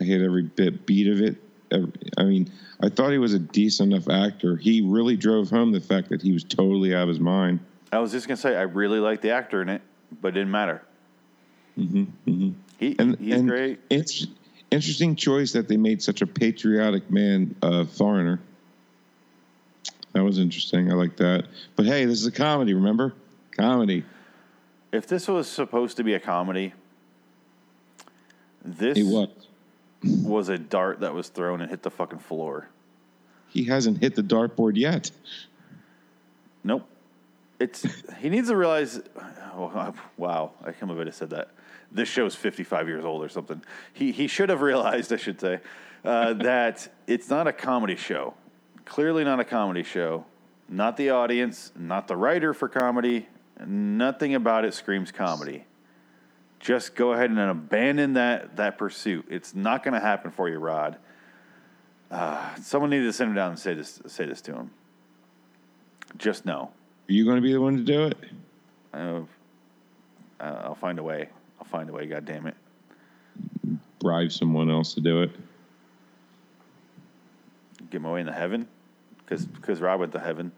[0.00, 1.36] I hate every bit beat of it.
[1.72, 2.50] Every, I mean,
[2.80, 4.56] I thought he was a decent enough actor.
[4.56, 7.60] He really drove home the fact that he was totally out of his mind.
[7.92, 9.82] I was just gonna say I really like the actor in it,
[10.20, 10.82] but it didn't matter.
[11.78, 12.50] Mm-hmm, mm-hmm.
[12.78, 13.80] He And, he's and great.
[13.90, 14.26] It's
[14.70, 18.40] interesting choice that they made such a patriotic man a foreigner.
[20.12, 20.90] That was interesting.
[20.90, 21.46] I like that.
[21.74, 22.74] But hey, this is a comedy.
[22.74, 23.14] Remember,
[23.52, 24.04] comedy.
[24.92, 26.72] If this was supposed to be a comedy,
[28.66, 29.28] this He was.
[30.02, 32.68] was a dart that was thrown and hit the fucking floor.
[33.48, 35.10] He hasn't hit the dartboard yet.
[36.62, 36.86] Nope.
[37.58, 37.86] It's
[38.18, 39.00] he needs to realize.
[39.54, 41.48] Oh, wow, I can't believe I just said that.
[41.90, 43.62] This show's fifty-five years old or something.
[43.94, 45.60] He he should have realized, I should say,
[46.04, 48.34] uh, that it's not a comedy show.
[48.84, 50.26] Clearly, not a comedy show.
[50.68, 51.72] Not the audience.
[51.78, 53.28] Not the writer for comedy.
[53.64, 55.64] Nothing about it screams comedy.
[56.60, 59.26] Just go ahead and abandon that that pursuit.
[59.28, 60.96] It's not going to happen for you, Rod.
[62.10, 64.70] Uh, someone needed to send him down and say this say this to him.
[66.16, 66.70] Just know.
[67.08, 68.16] Are you going to be the one to do it?
[68.92, 69.20] Uh,
[70.40, 71.28] I'll find a way.
[71.60, 72.06] I'll find a way.
[72.06, 72.54] God damn it.
[74.00, 75.30] Bribe someone else to do it.
[77.90, 78.66] Get my way into heaven,
[79.18, 80.52] because because Rob went to heaven.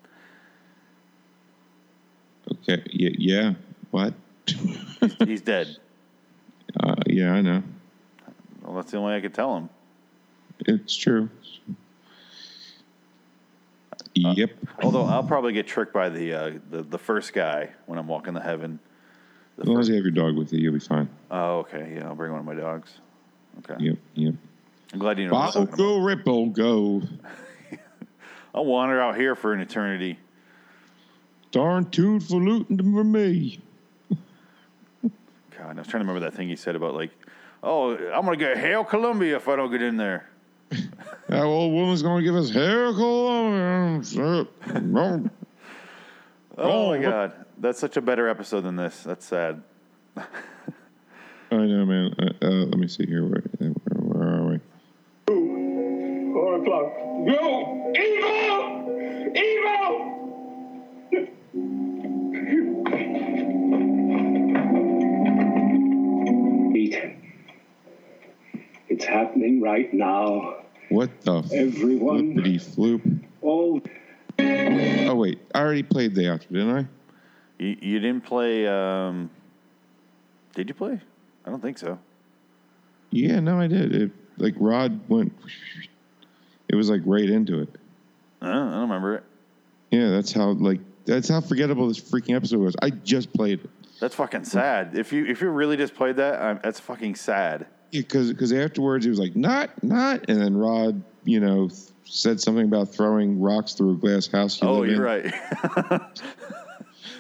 [2.52, 2.82] Okay.
[2.90, 3.10] Yeah.
[3.18, 3.52] yeah.
[3.90, 4.14] What?
[5.26, 5.76] He's dead.
[6.98, 7.62] Uh, yeah, I know.
[8.62, 9.68] Well, that's the only way I could tell him.
[10.60, 11.28] It's true.
[14.14, 14.50] yep.
[14.82, 18.34] Although I'll probably get tricked by the uh, the the first guy when I'm walking
[18.34, 18.80] the heaven.
[19.60, 21.08] As long as you have your dog with you, you'll be fine.
[21.30, 21.92] Oh, okay.
[21.94, 22.92] Yeah, I'll bring one of my dogs.
[23.58, 23.84] Okay.
[23.84, 23.98] Yep.
[24.14, 24.34] Yep.
[24.92, 25.32] I'm glad you know.
[25.32, 27.02] Bottle go, Ripple go.
[28.54, 30.18] I'll wander out here for an eternity.
[31.50, 33.60] Darn tune for looting for me.
[35.58, 37.10] God, I was trying to remember that thing he said about like,
[37.62, 40.28] oh, I'm gonna get Hail Columbia if I don't get in there.
[41.28, 44.46] That old woman's going to give us hail Columbia.
[46.60, 49.04] Oh my god, that's such a better episode than this.
[49.04, 49.62] That's sad.
[50.16, 50.24] I
[51.50, 52.14] know, man.
[52.18, 53.24] Uh, uh, let me see here.
[53.24, 54.60] Where, where, where are we?
[56.32, 56.92] Four o'clock.
[56.98, 57.92] No!
[57.94, 57.94] Evil!
[57.96, 58.47] Evil!
[66.88, 67.32] Ethan.
[68.88, 70.56] It's happening right now.
[70.88, 72.34] What the Everyone.
[72.34, 73.24] flippity floop?
[73.42, 73.82] All
[74.40, 76.86] Oh wait, I already played the outro, didn't I?
[77.58, 78.66] You, you didn't play.
[78.66, 79.30] Um,
[80.54, 81.00] did you play?
[81.44, 81.98] I don't think so.
[83.10, 83.94] Yeah, no, I did.
[83.94, 85.32] It like Rod went.
[86.68, 87.68] It was like right into it.
[88.40, 89.24] Uh, I don't remember it.
[89.90, 92.76] Yeah, that's how like that's how forgettable this freaking episode was.
[92.80, 93.70] I just played it.
[94.00, 94.96] That's fucking sad.
[94.96, 97.66] If you if you really just played that, i that's fucking sad.
[97.90, 101.80] Yeah, because because afterwards he was like not not, and then Rod, you know, th-
[102.04, 104.60] said something about throwing rocks through a glass house.
[104.62, 105.24] you Oh, you're in.
[105.24, 106.00] right.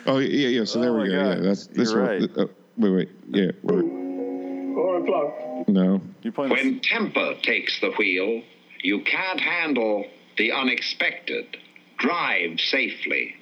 [0.06, 0.64] Oh yeah, yeah.
[0.64, 1.22] So there Oh, we go.
[1.22, 1.36] God.
[1.38, 2.10] Yeah, that's this You're one.
[2.20, 2.30] right.
[2.38, 2.46] uh,
[2.78, 3.08] wait, wait.
[3.28, 3.50] Yeah.
[3.62, 5.68] we're- four o'clock.
[5.68, 6.00] no.
[6.22, 6.62] you playing this?
[6.64, 8.42] When temper takes the wheel,
[8.82, 10.04] you can't handle
[10.36, 11.56] the unexpected.
[11.98, 13.34] Drive safely.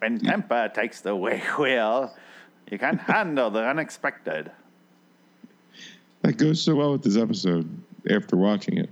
[0.00, 1.14] When temper takes the
[1.58, 2.14] wheel,
[2.70, 4.50] you can't handle the unexpected.
[6.22, 7.68] That goes so well with this episode.
[8.10, 8.90] After watching it,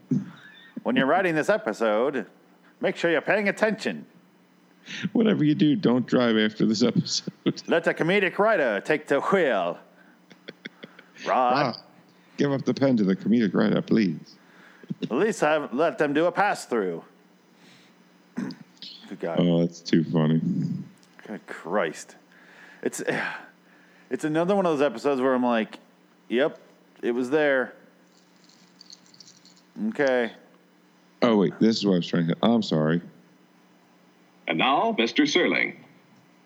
[0.82, 2.26] When you're writing this episode,
[2.82, 4.04] make sure you're paying attention.
[5.12, 7.32] whatever you do, don't drive after this episode.
[7.66, 9.78] Let the comedic writer take the wheel.
[11.26, 11.82] Rod, Ah,
[12.36, 14.36] give up the pen to the comedic writer, please.
[15.02, 17.02] at least have, let them do a pass through.
[18.36, 19.40] Good God.
[19.40, 20.40] Oh, that's too funny.
[21.28, 22.16] Good Christ.
[22.82, 23.02] It's
[24.10, 25.78] it's another one of those episodes where I'm like,
[26.28, 26.58] yep,
[27.02, 27.74] it was there.
[29.88, 30.32] Okay.
[31.20, 32.36] Oh wait, this is what I was trying to.
[32.42, 33.02] I'm sorry.
[34.46, 35.24] And now, Mr.
[35.24, 35.76] Serling.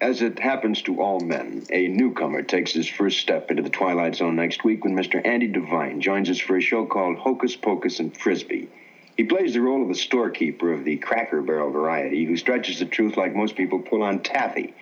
[0.00, 4.16] As it happens to all men, a newcomer takes his first step into the Twilight
[4.16, 5.24] Zone next week when Mr.
[5.24, 8.68] Andy Devine joins us for a show called Hocus Pocus and Frisby.
[9.16, 12.86] He plays the role of the storekeeper of the Cracker Barrel variety who stretches the
[12.86, 14.74] truth like most people pull on taffy.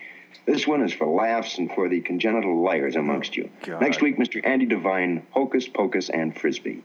[0.45, 3.49] This one is for laughs and for the congenital liars amongst you.
[3.63, 3.81] God.
[3.81, 4.41] Next week, Mr.
[4.43, 6.83] Andy Devine, Hocus Pocus and Frisby.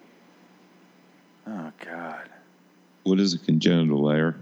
[1.47, 2.29] Oh God.
[3.05, 4.37] What is a congenital liar?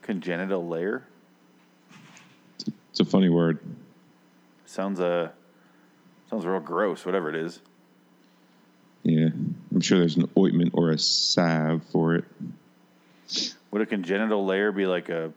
[0.00, 1.06] Congenital liar?
[2.90, 3.58] It's a funny word.
[4.64, 5.30] sounds uh
[6.30, 7.04] sounds real gross.
[7.04, 7.60] Whatever it is.
[9.82, 12.24] Sure there's an ointment or a salve for it.
[13.70, 15.32] Would a congenital layer be like a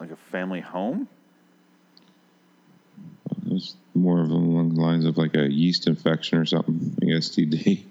[0.00, 1.08] like a family home?
[3.30, 6.96] It was more of along the lines of like a yeast infection or something.
[7.02, 7.84] I guess STD.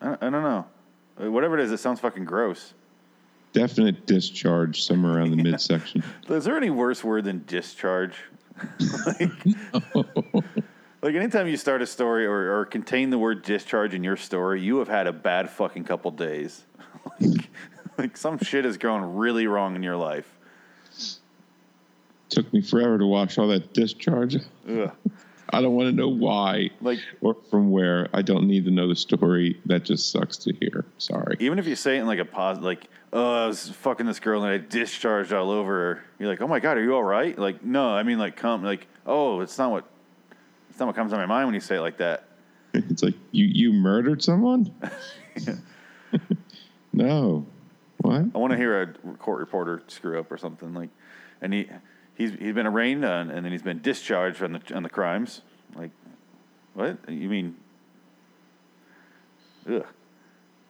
[0.00, 0.66] I, I don't know.
[1.16, 2.72] Whatever it is, it sounds fucking gross.
[3.52, 6.02] Definite discharge somewhere around the midsection.
[6.28, 8.16] Is there any worse word than discharge?
[9.06, 9.30] like,
[11.08, 14.60] like anytime you start a story or, or contain the word discharge in your story,
[14.60, 16.66] you have had a bad fucking couple days.
[17.20, 17.48] like,
[17.96, 20.30] like some shit is going really wrong in your life.
[22.28, 24.36] Took me forever to watch all that discharge.
[24.68, 24.92] Ugh.
[25.50, 28.10] I don't want to know why Like or from where.
[28.12, 29.58] I don't need to know the story.
[29.64, 30.84] That just sucks to hear.
[30.98, 31.38] Sorry.
[31.40, 34.20] even if you say it in like a pause, like, "Oh, I was fucking this
[34.20, 37.02] girl and I discharged all over her," you're like, "Oh my god, are you all
[37.02, 39.84] right?" Like, no, I mean like, come, like, oh, it's not what,
[40.78, 42.22] it's not what comes to my mind when you say it like that.
[42.72, 44.72] It's like you you murdered someone.
[46.92, 47.44] no.
[47.96, 48.26] What?
[48.32, 50.90] I want to hear a court reporter screw up or something like,
[51.42, 51.68] and he
[52.14, 55.42] he's he's been arraigned on, and then he's been discharged on the on the crimes.
[55.74, 55.90] Like,
[56.74, 57.56] what you mean?
[59.68, 59.84] Ugh.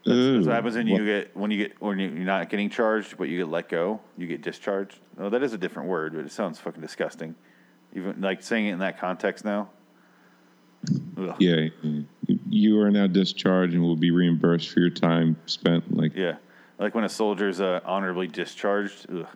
[0.07, 2.49] That's, that's what happens when you What- get when you get when you- you're not
[2.49, 4.01] getting charged, but you get let go.
[4.17, 5.01] You get discharged.
[5.19, 7.35] Oh, that is a different word, but it sounds fucking disgusting.
[7.95, 9.69] Even like saying it in that context now.
[11.17, 11.35] Ugh.
[11.39, 11.69] Yeah,
[12.49, 15.97] you are now discharged and will be reimbursed for your time spent.
[15.97, 16.37] Like, Yeah,
[16.79, 19.07] like when a soldier's uh, honorably discharged.
[19.11, 19.27] Ugh.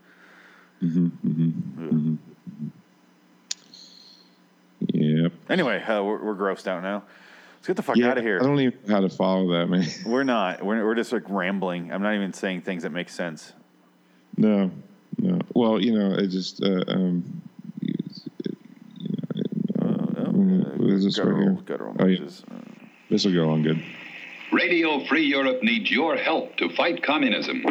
[4.89, 5.33] yep.
[5.49, 7.03] Anyway, uh, we're, we're grossed out now.
[7.57, 8.41] Let's get the fuck Yeah, out of here.
[8.41, 9.85] I don't even know how to follow that, man.
[10.05, 10.65] We're not.
[10.65, 11.93] We're, we're just like rambling.
[11.93, 13.53] I'm not even saying things that make sense.
[14.37, 14.73] No,
[15.19, 15.39] no.
[15.55, 17.52] Well, you know, it just uh, um, you know, what
[20.81, 21.53] is this right here?
[21.65, 22.27] guttural Oh, yeah.
[23.11, 23.83] This will go on good.
[24.53, 27.63] Radio Free Europe needs your help to fight communism.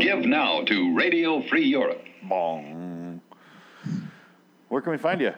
[0.00, 2.02] Give now to Radio Free Europe.
[2.22, 3.20] Bong.
[4.68, 5.32] Where can we find you?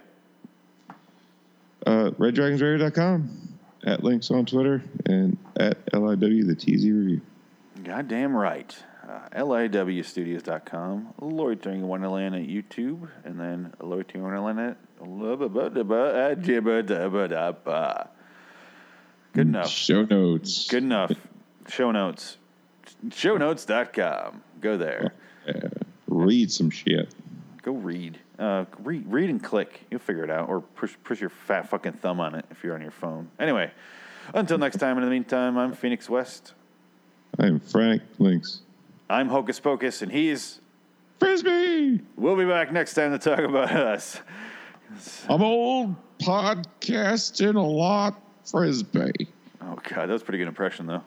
[1.86, 3.58] Uh, RedDragonsRadio.com.
[3.84, 7.20] at Links on Twitter and at LIW the TZ Review.
[7.84, 8.76] Goddamn right.
[9.10, 14.76] Uh, LIWstudios.com, Loitering Wonderland at YouTube, and then Loitering Wonderland at
[19.32, 19.68] Good enough.
[19.68, 20.68] Show notes.
[20.68, 21.12] Good enough.
[21.68, 22.36] Show notes.
[23.08, 24.42] Shownotes.com.
[24.60, 25.14] Go there.
[25.46, 25.68] Yeah.
[26.06, 27.12] Read some shit.
[27.62, 28.18] Go read.
[28.38, 29.86] Uh, read, read and click.
[29.90, 30.48] You'll figure it out.
[30.48, 33.28] Or push, push your fat fucking thumb on it if you're on your phone.
[33.40, 33.72] Anyway,
[34.34, 36.54] until next time, in the meantime, I'm Phoenix West.
[37.38, 38.62] I'm Frank Links.
[39.10, 40.60] I'm Hocus Pocus, and he's
[41.18, 42.00] Frisby.
[42.16, 44.20] We'll be back next time to talk about us.
[45.28, 49.26] I'm old podcasting a lot Frisby.
[49.62, 51.02] Oh, God, that was a pretty good impression, though.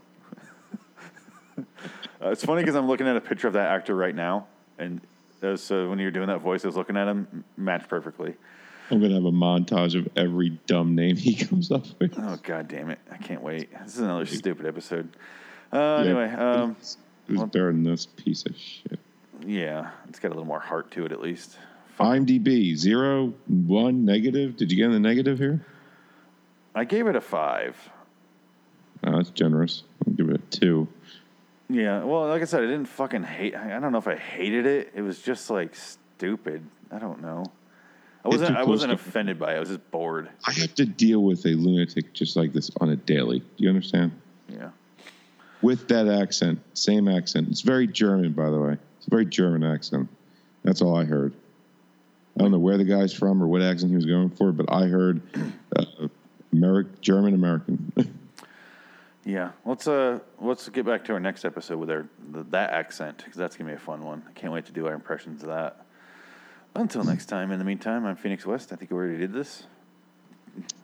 [1.58, 4.48] uh, it's funny because I'm looking at a picture of that actor right now,
[4.78, 5.00] and
[5.56, 8.34] so when you're doing that voice, I was looking at him, matched perfectly.
[8.92, 12.14] I'm gonna have a montage of every dumb name he comes up with.
[12.18, 13.00] Oh, God damn it.
[13.10, 13.72] I can't wait.
[13.86, 15.16] This is another stupid episode.
[15.72, 16.76] Uh, Anyway, um,
[17.28, 19.00] Who's better than this piece of shit?
[19.46, 21.58] yeah, it's got a little more heart to it at least.
[22.00, 24.58] IMDb zero, one, negative.
[24.58, 25.66] Did you get in the negative here?
[26.74, 27.78] I gave it a five.
[29.06, 29.84] Oh, that's generous.
[30.06, 30.88] I'll give it a two.
[31.70, 33.56] Yeah, well, like I said, I didn't fucking hate.
[33.56, 34.92] I I don't know if I hated it.
[34.96, 36.66] It was just like stupid.
[36.92, 37.46] I don't know.
[38.26, 38.58] I wasn't.
[38.58, 39.58] I wasn't offended by it.
[39.58, 40.30] I was just bored.
[40.46, 43.40] I have to deal with a lunatic just like this on a daily.
[43.40, 44.14] Do you understand?
[44.48, 44.70] Yeah.
[45.64, 47.48] With that accent, same accent.
[47.50, 48.78] It's very German, by the way.
[48.98, 50.10] It's a very German accent.
[50.64, 51.34] That's all I heard.
[52.38, 54.66] I don't know where the guy's from or what accent he was going for, but
[54.72, 55.22] I heard
[55.76, 55.86] uh,
[56.54, 57.92] Ameri- German American.
[59.26, 59.52] Yeah.
[59.66, 63.36] Let's uh let's get back to our next episode with our th- that accent because
[63.38, 64.22] that's gonna be a fun one.
[64.28, 65.86] I can't wait to do our impressions of that.
[66.76, 67.50] Until next time.
[67.52, 68.74] In the meantime, I'm Phoenix West.
[68.74, 69.64] I think we already did this.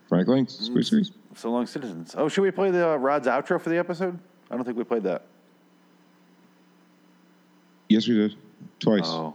[0.08, 1.12] Frank Links, squeeze, squeeze.
[1.34, 2.14] So long, citizens.
[2.16, 4.18] Oh, should we play the uh, Rod's outro for the episode?
[4.50, 5.26] I don't think we played that.
[7.88, 8.36] Yes, we did.
[8.78, 9.02] Twice.
[9.04, 9.34] Oh,